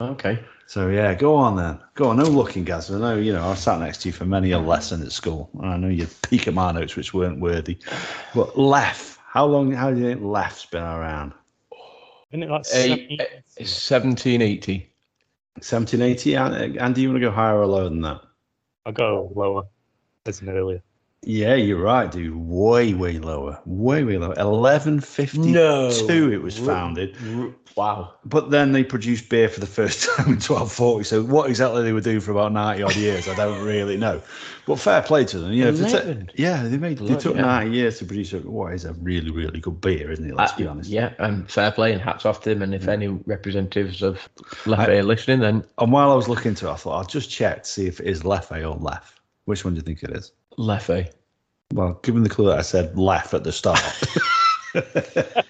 [0.00, 0.42] okay.
[0.66, 1.80] So yeah, go on then.
[1.94, 2.18] Go on.
[2.18, 2.90] No looking, Gaz.
[2.90, 5.48] I know you know I sat next to you for many a lesson at school,
[5.54, 7.78] and I know you peek at my notes which weren't worthy.
[8.34, 9.72] But Lef, how long?
[9.72, 11.32] How do you think Lef's been around?
[12.32, 13.18] Isn't it like Eight,
[13.56, 14.92] 1780.
[15.54, 16.36] 1780.
[16.36, 18.20] Andy, Andy, you want to go higher or lower than that?
[18.84, 19.64] I'll go lower,
[20.26, 20.82] as in earlier.
[21.22, 22.34] Yeah, you're right, dude.
[22.34, 23.60] Way, way lower.
[23.66, 24.34] Way, way lower.
[24.36, 25.88] 1152 No.
[26.30, 27.16] it was founded.
[27.76, 28.14] Wow.
[28.24, 31.04] But then they produced beer for the first time in 1240.
[31.04, 34.22] So what exactly they were doing for about 90 odd years, I don't really know.
[34.66, 35.52] But fair play to them.
[35.52, 36.30] You know, they 11?
[36.36, 37.46] yeah, they made they took hell.
[37.46, 40.34] 90 years to produce a, what is a really, really good beer, isn't it?
[40.34, 40.88] Let's be Uh, honest.
[40.90, 42.62] Yeah, and fair play and hats off to them.
[42.62, 44.28] And if any representatives of
[44.66, 47.30] Left are listening, then And while I was looking to it, I thought I'll just
[47.30, 49.20] check to see if it is Leffe or Lef.
[49.46, 50.32] Which one do you think it is?
[50.58, 51.12] Leffe.
[51.72, 53.80] Well, given the clue that I said left at the start,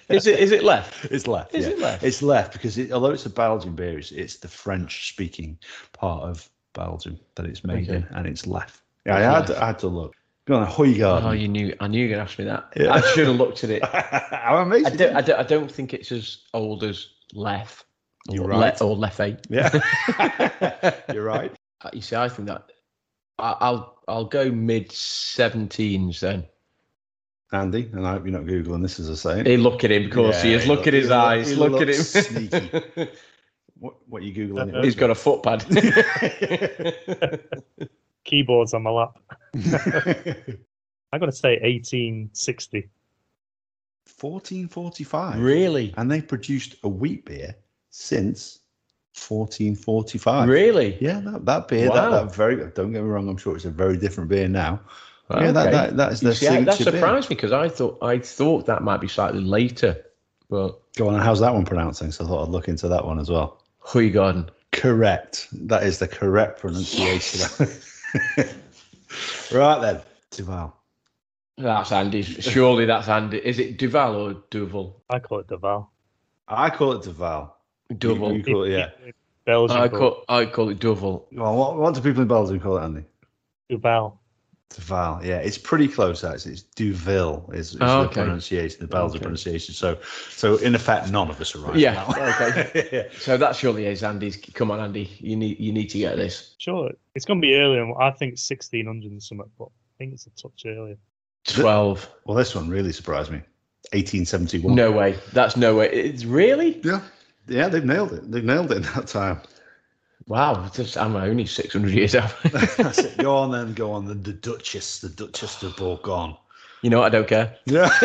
[0.09, 0.39] Is it?
[0.39, 1.05] Is it left?
[1.11, 1.53] it's left.
[1.53, 1.71] Is yeah.
[1.73, 2.03] it Lef?
[2.03, 5.57] It's Lef because it, although it's a Belgian beer, it's, it's the French-speaking
[5.93, 8.81] part of Belgium that it's made in, and it's left.
[9.05, 10.15] Yeah, I had, to, I had to look.
[10.45, 11.23] Go on, Hoygaard.
[11.23, 11.75] Oh, you knew.
[11.79, 12.73] I knew you were gonna ask me that.
[12.75, 12.93] Yeah.
[12.93, 13.83] I should have looked at it.
[13.93, 14.87] I'm amazed.
[14.87, 15.15] I don't.
[15.15, 15.39] I don't.
[15.39, 17.83] I don't think it's as old as Lef.
[18.29, 18.81] Or You're Le- right.
[18.81, 19.39] or Leffe.
[19.49, 21.51] Yeah, you're right.
[21.81, 22.71] Uh, You see, I think that
[23.39, 26.45] I'll I'll go mid seventeens then.
[27.51, 29.39] Andy, and I hope you're not googling this as I say.
[29.41, 29.47] it.
[29.47, 30.67] Hey, look at him, of course he is.
[30.67, 31.49] Look look- at his he look- eyes.
[31.49, 31.95] he Look at him.
[31.95, 33.09] looks sneaky.
[33.81, 34.83] What, what are you googling?
[34.83, 35.63] He's got a foot pad.
[38.25, 39.17] Keyboards on my lap.
[39.53, 42.89] I'm going to say 1860.
[44.19, 45.39] 1445.
[45.39, 45.93] Really?
[45.95, 47.55] And they produced a wheat beer
[47.89, 48.59] since
[49.15, 50.47] 1445.
[50.49, 50.97] Really?
[51.01, 51.95] Yeah, that, that beer, Wow.
[51.95, 54.79] that, that very, don't get me wrong, I'm sure it's a very different beer now.
[55.31, 55.45] Okay.
[55.45, 57.01] Yeah, that, that, that is You their see, I- that signature beer.
[57.01, 60.03] surprised me because I thought I thought that might be slightly later,
[60.49, 62.11] but Go on, how's that one pronouncing?
[62.11, 63.61] So I thought I'd look into that one as well.
[63.93, 64.49] Garden.
[64.71, 65.47] Correct.
[65.67, 67.67] That is the correct pronunciation.
[69.51, 70.01] right then,
[70.31, 70.75] Duval.
[71.57, 72.21] That's Andy.
[72.21, 73.37] Surely that's Andy.
[73.37, 75.01] Is it Duval or Duval?
[75.09, 75.91] I call it Duval.
[76.47, 77.55] I call it Duval.
[77.97, 78.33] Duval.
[78.35, 78.89] You call it, yeah.
[79.45, 79.77] Belgian.
[79.77, 81.27] I call call I call it Duval.
[81.31, 82.99] Well, what, what do people in Belgium call it, Andy?
[83.01, 83.05] it
[83.75, 84.19] Duval.
[84.69, 85.25] Duval.
[85.25, 86.51] Yeah, it's pretty close actually.
[86.53, 88.21] It's Duville is, is Oh, the okay.
[88.21, 89.23] pronunciation, the Belgian Okay.
[89.23, 89.73] pronunciation.
[89.73, 89.97] So,
[90.29, 91.75] so in effect, none of us are right.
[91.75, 92.59] Yeah, on that one.
[92.85, 93.09] okay.
[93.17, 94.37] So that surely is Andy's.
[94.37, 95.09] Come on, Andy.
[95.19, 96.53] You need you need to get this.
[96.59, 97.83] Sure, it's going to be earlier.
[97.99, 100.97] I think 1600 and something, but I think it's a touch earlier.
[101.45, 102.07] Twelve.
[102.25, 103.41] Well, this one really surprised me.
[103.93, 104.75] 1871.
[104.75, 105.17] No way.
[105.33, 105.89] That's no way.
[105.91, 106.79] It's really.
[106.83, 107.01] Yeah.
[107.49, 108.31] Yeah, they've nailed it.
[108.31, 109.41] They've nailed it in that time.
[110.27, 110.69] Wow.
[110.73, 112.33] Just, I'm only six hundred years out.
[112.77, 113.17] That's it.
[113.17, 114.05] Go on then, go on.
[114.05, 116.37] The, the Duchess, the Duchess de Bourgogne.
[116.83, 117.07] you know what?
[117.07, 117.57] I don't care.
[117.65, 117.89] Yeah.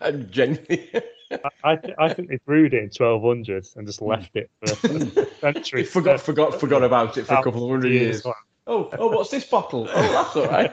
[0.00, 0.90] I'm genuinely.
[1.30, 5.26] I, I, th- I think they brewed it in 1200 and just left it for
[5.40, 5.90] centuries.
[5.90, 8.24] forgot forgot forgot about it for a couple of hundred years.
[8.24, 8.34] Like,
[8.70, 9.88] Oh, oh, what's this bottle?
[9.90, 10.70] Oh, that's all right.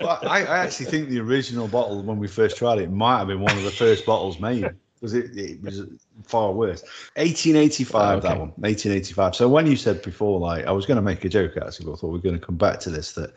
[0.00, 3.28] Well, I, I actually think the original bottle, when we first tried it, might have
[3.28, 4.68] been one of the first bottles made.
[5.00, 5.82] Because it, it was
[6.24, 6.82] far worse.
[7.16, 8.28] 1885, Oh, okay.
[8.28, 8.48] that one.
[8.56, 9.34] 1885.
[9.36, 11.92] So when you said before, like, I was going to make a joke actually, but
[11.92, 13.34] I thought we are going to come back to this that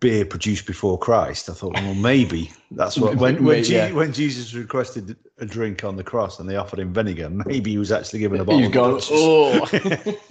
[0.00, 1.48] beer produced before Christ.
[1.50, 3.92] I thought, well, maybe that's what when when, Je- yeah.
[3.92, 7.78] when Jesus requested a drink on the cross and they offered him vinegar, maybe he
[7.78, 8.70] was actually given a bottle.
[8.70, 8.94] Gone.
[8.94, 9.08] Duchess.
[9.10, 9.68] Oh,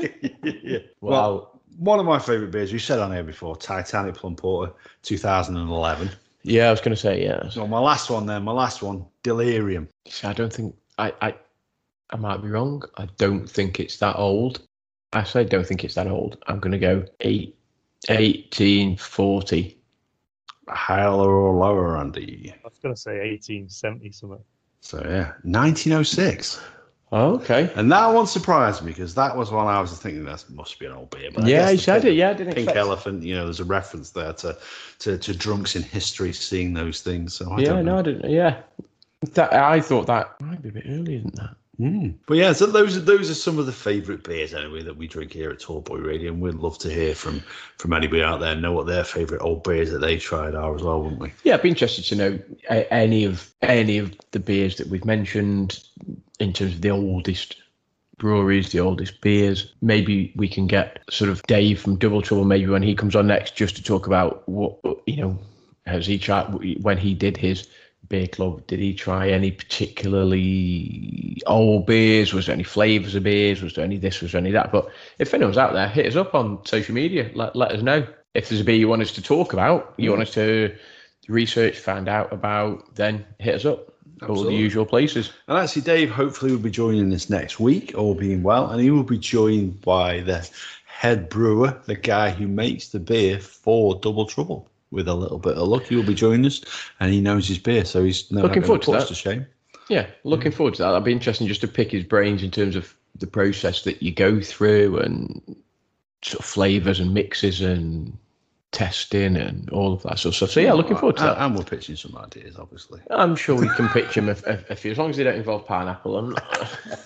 [0.63, 0.79] yeah.
[1.01, 1.09] Wow.
[1.11, 4.71] Well, one of my favourite beers, we said on here before, Titanic Plum Porter,
[5.03, 6.09] 2011.
[6.43, 6.67] yeah.
[6.67, 7.49] I was going to say yeah.
[7.49, 9.89] So my last one then, my last one, Delirium.
[10.07, 11.35] See, I don't think I, I
[12.11, 12.83] I might be wrong.
[12.97, 14.61] I don't think it's that old.
[15.13, 16.37] I say don't think it's that old.
[16.47, 17.57] I'm gonna go eight,
[18.09, 19.77] 1840.
[20.69, 22.53] Higher or lower, Andy?
[22.53, 24.39] I was going to say 1870 something.
[24.81, 26.61] So yeah, 1906.
[27.11, 27.71] Oh, okay.
[27.75, 30.85] And that one surprised me because that was one I was thinking that must be
[30.87, 31.29] an old beer.
[31.33, 32.15] But I Yeah, guess he the said pink- it.
[32.17, 32.77] Yeah, I didn't Pink expect.
[32.77, 34.57] Elephant, you know, there's a reference there to,
[34.99, 37.33] to, to drunks in history seeing those things.
[37.33, 37.93] So I yeah, don't know.
[37.93, 38.29] no, I didn't.
[38.29, 38.61] Yeah,
[39.21, 41.55] that I thought that might be a bit earlier than that.
[41.79, 42.15] Mm.
[42.25, 45.07] But yeah, so those are those are some of the favourite beers anyway that we
[45.07, 47.43] drink here at Tall Boy Radio, and we'd love to hear from
[47.77, 50.81] from anybody out there know what their favourite old beers that they tried are as
[50.81, 51.31] well, wouldn't we?
[51.43, 52.39] Yeah, I'd be interested to know
[52.69, 55.83] any of any of the beers that we've mentioned
[56.39, 57.57] in terms of the oldest
[58.17, 59.75] breweries, the oldest beers.
[59.81, 63.27] Maybe we can get sort of Dave from Double Trouble maybe when he comes on
[63.27, 65.37] next, just to talk about what you know
[65.85, 66.45] has he tried
[66.81, 67.67] when he did his
[68.09, 68.65] beer club.
[68.67, 72.33] Did he try any particularly old beers?
[72.33, 73.61] Was there any flavors of beers?
[73.61, 74.21] Was there any this?
[74.21, 74.71] Was there any that?
[74.71, 74.89] But
[75.19, 77.31] if anyone's out there, hit us up on social media.
[77.33, 79.93] Let let us know if there's a beer you want us to talk about.
[79.97, 80.75] You want us to
[81.27, 83.93] research, find out about, then hit us up.
[84.27, 85.31] All the usual places.
[85.47, 88.89] And actually, Dave hopefully will be joining us next week, all being well, and he
[88.89, 90.49] will be joined by the
[90.85, 94.67] head brewer, the guy who makes the beer for Double Trouble.
[94.91, 96.61] With a little bit of luck, he will be joining us,
[96.99, 99.07] and he knows his beer, so he's Looking forward to that.
[99.07, 99.45] to shame.
[99.89, 100.91] Yeah, looking forward to that.
[100.91, 104.13] That'd be interesting just to pick his brains in terms of the process that you
[104.13, 105.41] go through and
[106.21, 108.17] sort of flavors and mixes and
[108.71, 110.51] testing and all of that sort of stuff.
[110.51, 111.37] So yeah, looking forward to that.
[111.37, 113.01] and we're pitching some ideas, obviously.
[113.09, 115.65] I'm sure we can pitch him if, if, if as long as they don't involve
[115.65, 116.17] pineapple.
[116.17, 116.79] I'm not,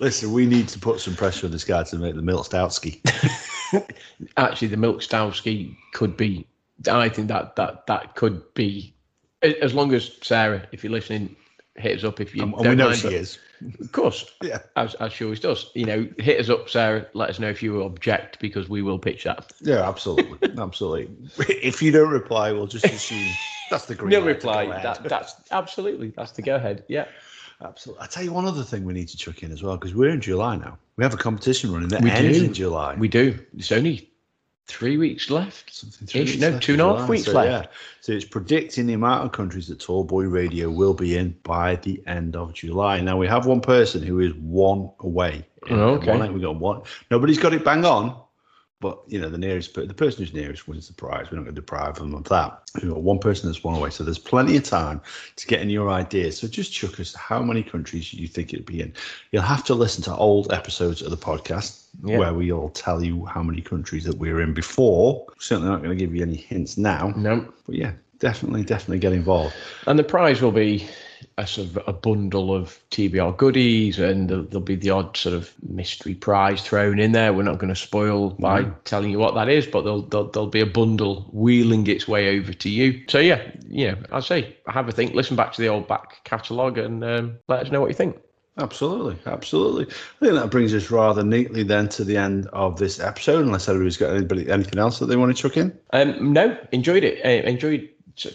[0.00, 3.00] Listen, we need to put some pressure on this guy to make the milk stoutski.
[4.36, 6.46] actually, the milk stowski could be.
[6.86, 8.94] I think that that that could be
[9.42, 11.36] as long as Sarah, if you're listening,
[11.76, 12.42] hit us up if you.
[12.42, 13.38] and, and don't we know mind, she is.
[13.80, 14.30] Of course.
[14.42, 14.60] Yeah.
[14.76, 15.70] As, as she always does.
[15.74, 17.06] You know, hit us up, Sarah.
[17.14, 19.52] Let us know if you object because we will pitch that.
[19.60, 21.08] Yeah, absolutely, absolutely.
[21.48, 23.28] If you don't reply, we'll just assume
[23.70, 24.10] that's the green.
[24.10, 24.66] No reply.
[24.66, 24.84] go ahead.
[24.84, 26.84] That, that's absolutely that's the go ahead.
[26.88, 27.06] Yeah.
[27.60, 28.04] Absolutely.
[28.04, 30.10] I tell you one other thing we need to chuck in as well because we're
[30.10, 30.78] in July now.
[30.96, 32.44] We have a competition running that We ends do.
[32.44, 32.94] in July.
[32.94, 33.36] We do.
[33.56, 34.08] It's only
[34.68, 35.74] three weeks left.
[35.74, 37.68] Something three weeks no, left two and a half weeks so, left.
[37.68, 37.78] Yeah.
[38.00, 41.76] So it's predicting the amount of countries that Tall Boy Radio will be in by
[41.76, 43.00] the end of July.
[43.00, 45.46] Now we have one person who is one away.
[45.70, 46.16] Oh, okay.
[46.16, 46.82] One, we got one.
[47.10, 48.16] Nobody's got it bang on,
[48.80, 51.26] But you know, the nearest, the person who's nearest wins the prize.
[51.30, 52.62] We're not going to deprive them of that.
[52.76, 55.00] We've got one person that's one away, so there's plenty of time
[55.34, 56.38] to get in your ideas.
[56.38, 58.92] So just chuck us how many countries you think it'd be in.
[59.32, 62.18] You'll have to listen to old episodes of the podcast Yeah.
[62.18, 65.26] where we'll tell you how many countries that we're in before.
[65.40, 67.48] Certainly not going to give you any hints now, No.
[67.66, 69.54] but yeah, definitely, definitely get involved.
[69.88, 70.86] And the prize will be
[71.36, 75.34] a sort of a bundle of TBR goodies, and there'll, there'll be the odd sort
[75.34, 77.32] of mystery prize thrown in there.
[77.32, 80.48] We're not going to spoil by telling you what that is, but there'll, there'll there'll
[80.48, 83.02] be a bundle wheeling its way over to you.
[83.08, 86.24] So yeah, you know, I say have a think, listen back to the old back
[86.24, 88.16] catalogue, and um, let us know what you think.
[88.58, 89.84] Absolutely, absolutely.
[89.84, 93.44] I think that brings us rather neatly then to the end of this episode.
[93.44, 95.78] Unless everybody's got anybody anything else that they want to chuck in.
[95.92, 97.24] Um, no, enjoyed it.
[97.24, 97.88] Uh, enjoyed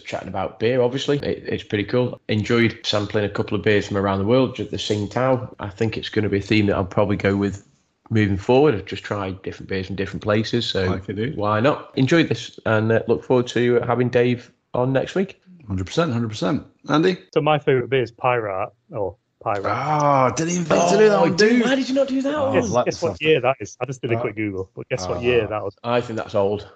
[0.04, 0.80] chatting about beer.
[0.82, 2.20] Obviously, it, it's pretty cool.
[2.28, 4.56] Enjoyed sampling a couple of beers from around the world.
[4.56, 5.54] Just the Tsingtao.
[5.60, 7.66] I think it's going to be a theme that I'll probably go with
[8.10, 8.74] moving forward.
[8.74, 11.92] I've just tried different beers from different places, so Like you why not?
[11.96, 15.40] Enjoyed this, and uh, look forward to having Dave on next week.
[15.66, 16.64] Hundred percent, hundred percent.
[16.88, 17.18] Andy.
[17.32, 19.64] So my favourite beer is Pirate or Piraat.
[19.66, 21.62] Ah, didn't even think to do that one, dude, dude.
[21.64, 22.54] why did you not do that Oh, one?
[22.54, 23.76] guess, guess what year that is?
[23.80, 25.76] I just did a quick Google, but guess what year that was?
[25.84, 26.70] I think that's old.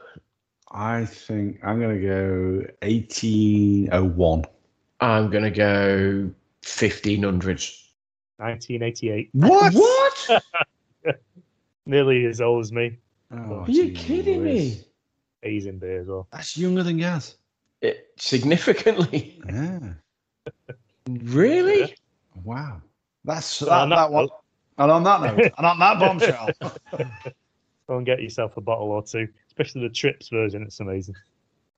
[0.71, 4.45] I think I'm gonna go 1801.
[5.01, 6.31] I'm gonna go
[6.63, 7.93] fifteen hundreds.
[8.39, 9.31] 1988.
[9.33, 9.75] What?
[9.75, 10.45] What?
[11.87, 12.99] Nearly as old as me.
[13.33, 14.81] Oh, Are you kidding me?
[15.43, 16.29] He's in beer as well.
[16.33, 17.37] That's younger than Gaz.
[17.81, 19.41] It, significantly.
[19.49, 19.79] Yeah.
[21.09, 21.95] Really?
[22.45, 22.83] Wow.
[23.25, 24.29] That's Well, that, on that that one.
[24.79, 26.51] And on that note, and on that bombshell.
[27.89, 29.29] Go and get yourself a bottle or two,
[29.59, 30.63] especially the Trips version.
[30.63, 31.17] It's amazing.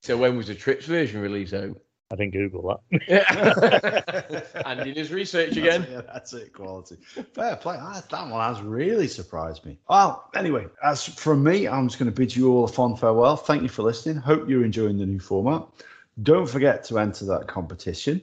[0.03, 1.77] So when was the Trips version released out?
[2.13, 4.47] I didn't Google that.
[4.67, 5.83] and in his research again.
[5.83, 6.97] That's it, yeah, that's it, quality.
[7.35, 7.77] Fair play.
[7.79, 9.79] Ah, That one has really surprised me.
[9.89, 13.37] Well, anyway, as from me, I'm just going to bid you all a fond farewell.
[13.37, 14.17] Thank you for listening.
[14.17, 15.63] Hope you're enjoying the new format.
[16.23, 18.21] Don't forget to enter that competition.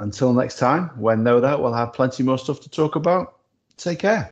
[0.00, 3.36] Until next time, when no doubt we'll have plenty more stuff to talk about.
[3.76, 4.30] Take care.